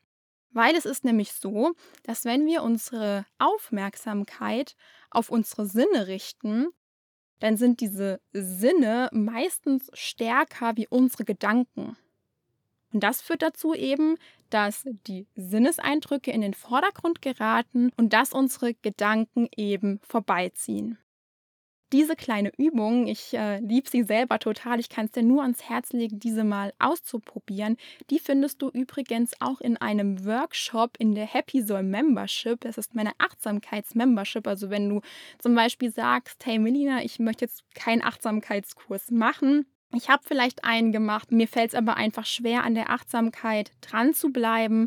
Weil 0.50 0.74
es 0.74 0.86
ist 0.86 1.04
nämlich 1.04 1.34
so, 1.34 1.74
dass 2.04 2.24
wenn 2.24 2.46
wir 2.46 2.62
unsere 2.62 3.26
Aufmerksamkeit 3.38 4.76
auf 5.10 5.28
unsere 5.28 5.66
Sinne 5.66 6.06
richten, 6.06 6.68
dann 7.38 7.58
sind 7.58 7.82
diese 7.82 8.22
Sinne 8.32 9.10
meistens 9.12 9.90
stärker 9.92 10.78
wie 10.78 10.88
unsere 10.88 11.26
Gedanken. 11.26 11.98
Und 12.90 13.00
das 13.00 13.20
führt 13.20 13.42
dazu 13.42 13.74
eben, 13.74 14.16
dass 14.48 14.84
die 15.06 15.28
Sinneseindrücke 15.34 16.30
in 16.30 16.40
den 16.40 16.54
Vordergrund 16.54 17.20
geraten 17.20 17.92
und 17.98 18.14
dass 18.14 18.32
unsere 18.32 18.72
Gedanken 18.72 19.50
eben 19.54 20.00
vorbeiziehen 20.02 20.96
diese 21.92 22.16
kleine 22.16 22.52
Übung, 22.56 23.06
ich 23.06 23.34
äh, 23.34 23.58
liebe 23.58 23.88
sie 23.88 24.02
selber 24.02 24.38
total, 24.38 24.78
ich 24.78 24.88
kann 24.88 25.06
es 25.06 25.12
dir 25.12 25.22
nur 25.22 25.42
ans 25.42 25.68
Herz 25.68 25.92
legen, 25.92 26.20
diese 26.20 26.44
mal 26.44 26.72
auszuprobieren. 26.78 27.76
Die 28.10 28.18
findest 28.18 28.62
du 28.62 28.68
übrigens 28.68 29.32
auch 29.40 29.60
in 29.60 29.76
einem 29.76 30.24
Workshop 30.24 30.96
in 30.98 31.14
der 31.14 31.26
Happy 31.26 31.62
Soul 31.62 31.82
Membership. 31.82 32.60
Das 32.60 32.78
ist 32.78 32.94
meine 32.94 33.12
Achtsamkeits-Membership. 33.18 34.46
Also 34.46 34.70
wenn 34.70 34.88
du 34.88 35.00
zum 35.38 35.54
Beispiel 35.54 35.90
sagst, 35.90 36.44
hey 36.46 36.58
Melina, 36.58 37.02
ich 37.02 37.18
möchte 37.18 37.44
jetzt 37.44 37.64
keinen 37.74 38.02
Achtsamkeitskurs 38.02 39.10
machen, 39.10 39.66
ich 39.92 40.08
habe 40.08 40.22
vielleicht 40.24 40.64
einen 40.64 40.92
gemacht, 40.92 41.32
mir 41.32 41.48
fällt 41.48 41.70
es 41.70 41.74
aber 41.74 41.96
einfach 41.96 42.24
schwer, 42.24 42.62
an 42.62 42.76
der 42.76 42.90
Achtsamkeit 42.90 43.72
dran 43.80 44.14
zu 44.14 44.30
bleiben 44.30 44.86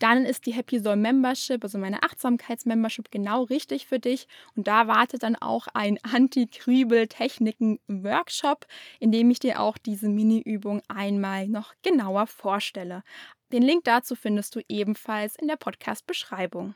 dann 0.00 0.24
ist 0.24 0.46
die 0.46 0.52
Happy 0.52 0.80
Soul 0.80 0.96
Membership, 0.96 1.62
also 1.62 1.78
meine 1.78 2.02
Achtsamkeits-Membership, 2.02 3.08
genau 3.10 3.42
richtig 3.44 3.86
für 3.86 4.00
dich. 4.00 4.26
Und 4.56 4.66
da 4.66 4.88
wartet 4.88 5.22
dann 5.22 5.36
auch 5.36 5.68
ein 5.74 5.98
Anti-Krübel-Techniken-Workshop, 6.02 8.66
in 8.98 9.12
dem 9.12 9.30
ich 9.30 9.38
dir 9.38 9.60
auch 9.60 9.78
diese 9.78 10.08
Mini-Übung 10.08 10.82
einmal 10.88 11.46
noch 11.48 11.74
genauer 11.82 12.26
vorstelle. 12.26 13.04
Den 13.52 13.62
Link 13.62 13.84
dazu 13.84 14.16
findest 14.16 14.56
du 14.56 14.60
ebenfalls 14.68 15.36
in 15.36 15.48
der 15.48 15.56
Podcast-Beschreibung. 15.56 16.74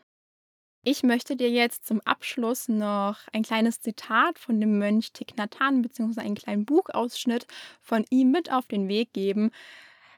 Ich 0.87 1.03
möchte 1.03 1.35
dir 1.35 1.49
jetzt 1.49 1.87
zum 1.87 2.03
Abschluss 2.03 2.69
noch 2.69 3.17
ein 3.33 3.43
kleines 3.43 3.81
Zitat 3.81 4.39
von 4.39 4.61
dem 4.61 4.79
Mönch 4.79 5.15
Thich 5.15 5.35
Nhat 5.39 5.59
Hanh 5.59 5.81
bzw. 5.81 6.21
einen 6.21 6.35
kleinen 6.35 6.67
Buchausschnitt 6.67 7.47
von 7.81 8.05
ihm 8.11 8.31
mit 8.31 8.53
auf 8.53 8.67
den 8.67 8.87
Weg 8.87 9.15
geben, 9.15 9.51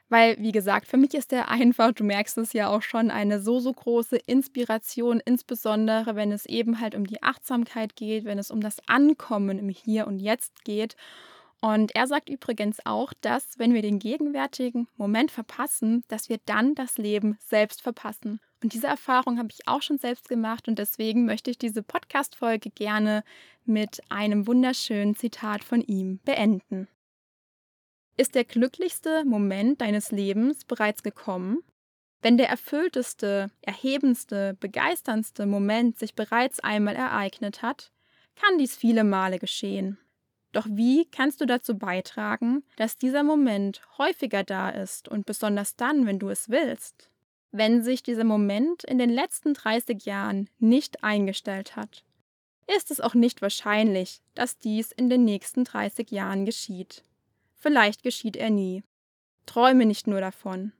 weil, 0.09 0.37
wie 0.39 0.51
gesagt, 0.51 0.87
für 0.87 0.97
mich 0.97 1.13
ist 1.13 1.31
der 1.31 1.49
einfach, 1.49 1.91
du 1.91 2.03
merkst 2.03 2.37
es 2.37 2.53
ja 2.53 2.69
auch 2.69 2.81
schon, 2.81 3.11
eine 3.11 3.41
so, 3.41 3.59
so 3.59 3.73
große 3.73 4.17
Inspiration, 4.17 5.21
insbesondere 5.23 6.15
wenn 6.15 6.31
es 6.31 6.45
eben 6.45 6.79
halt 6.79 6.95
um 6.95 7.05
die 7.05 7.21
Achtsamkeit 7.23 7.95
geht, 7.95 8.25
wenn 8.25 8.39
es 8.39 8.51
um 8.51 8.61
das 8.61 8.77
Ankommen 8.87 9.59
im 9.59 9.69
Hier 9.69 10.07
und 10.07 10.19
Jetzt 10.19 10.63
geht. 10.63 10.95
Und 11.59 11.95
er 11.95 12.07
sagt 12.07 12.29
übrigens 12.29 12.85
auch, 12.85 13.13
dass 13.21 13.57
wenn 13.57 13.73
wir 13.73 13.81
den 13.81 13.99
gegenwärtigen 13.99 14.87
Moment 14.95 15.31
verpassen, 15.31 16.03
dass 16.07 16.29
wir 16.29 16.37
dann 16.45 16.75
das 16.75 16.97
Leben 16.97 17.37
selbst 17.39 17.81
verpassen. 17.81 18.39
Und 18.63 18.73
diese 18.73 18.87
Erfahrung 18.87 19.37
habe 19.37 19.49
ich 19.51 19.67
auch 19.67 19.81
schon 19.81 19.97
selbst 19.97 20.29
gemacht 20.29 20.67
und 20.67 20.79
deswegen 20.79 21.25
möchte 21.25 21.51
ich 21.51 21.57
diese 21.57 21.83
Podcast-Folge 21.83 22.69
gerne 22.69 23.23
mit 23.65 24.01
einem 24.09 24.47
wunderschönen 24.47 25.15
Zitat 25.15 25.63
von 25.63 25.81
ihm 25.81 26.19
beenden. 26.25 26.87
Ist 28.19 28.33
der 28.33 28.45
glücklichste 28.45 29.23
Moment 29.25 29.79
deines 29.79 30.11
Lebens 30.11 30.65
bereits 30.65 31.03
gekommen? 31.03 31.59
Wenn 32.23 32.37
der 32.37 32.49
erfüllteste, 32.49 33.51
erhebendste, 33.61 34.57
begeisterndste 34.59 35.45
Moment 35.45 35.99
sich 35.99 36.15
bereits 36.15 36.59
einmal 36.59 36.95
ereignet 36.95 37.61
hat, 37.61 37.91
kann 38.35 38.57
dies 38.57 38.75
viele 38.75 39.03
Male 39.03 39.37
geschehen. 39.37 39.99
Doch 40.51 40.65
wie 40.67 41.05
kannst 41.11 41.41
du 41.41 41.45
dazu 41.45 41.77
beitragen, 41.77 42.63
dass 42.77 42.97
dieser 42.97 43.21
Moment 43.21 43.81
häufiger 43.99 44.43
da 44.43 44.71
ist 44.71 45.07
und 45.07 45.27
besonders 45.27 45.75
dann, 45.75 46.07
wenn 46.07 46.17
du 46.17 46.29
es 46.29 46.49
willst? 46.49 47.11
Wenn 47.51 47.83
sich 47.83 48.01
dieser 48.01 48.23
Moment 48.23 48.83
in 48.83 48.97
den 48.97 49.11
letzten 49.11 49.53
30 49.53 50.05
Jahren 50.05 50.49
nicht 50.57 51.03
eingestellt 51.03 51.75
hat, 51.75 52.03
ist 52.75 52.89
es 52.89 52.99
auch 52.99 53.13
nicht 53.13 53.43
wahrscheinlich, 53.43 54.21
dass 54.33 54.57
dies 54.57 54.91
in 54.91 55.09
den 55.09 55.23
nächsten 55.23 55.63
30 55.63 56.09
Jahren 56.09 56.45
geschieht. 56.45 57.03
Vielleicht 57.57 58.03
geschieht 58.03 58.35
er 58.35 58.49
nie. 58.49 58.83
Träume 59.45 59.85
nicht 59.85 60.07
nur 60.07 60.21
davon. 60.21 60.73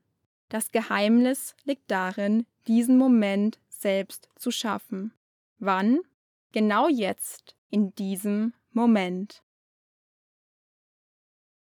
Das 0.50 0.72
Geheimnis 0.72 1.56
liegt 1.64 1.90
darin, 1.92 2.46
diesen 2.68 2.98
Moment 2.98 3.60
selbst 3.70 4.30
zu 4.38 4.52
schaffen. 4.52 5.14
Wann? 5.60 6.00
Genau 6.52 6.88
jetzt, 6.88 7.56
in 7.70 7.94
diesem 7.96 8.54
Moment. 8.72 9.44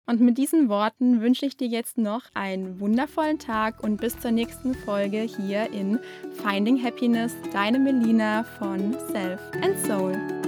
Und 0.06 0.20
mit 0.20 0.38
diesen 0.38 0.68
Worten 0.68 1.22
wünsche 1.22 1.46
ich 1.46 1.56
dir 1.56 1.68
jetzt 1.68 1.98
noch 1.98 2.24
einen 2.34 2.80
wundervollen 2.80 3.40
Tag 3.40 3.82
und 3.82 3.98
bis 3.98 4.20
zur 4.20 4.32
nächsten 4.32 4.74
Folge 4.74 5.22
hier 5.22 5.72
in 5.72 6.00
Finding 6.42 6.82
Happiness, 6.84 7.34
deine 7.54 7.80
Melina 7.80 8.44
von 8.44 8.94
Self 9.12 9.40
and 9.62 9.80
Soul. 9.80 10.43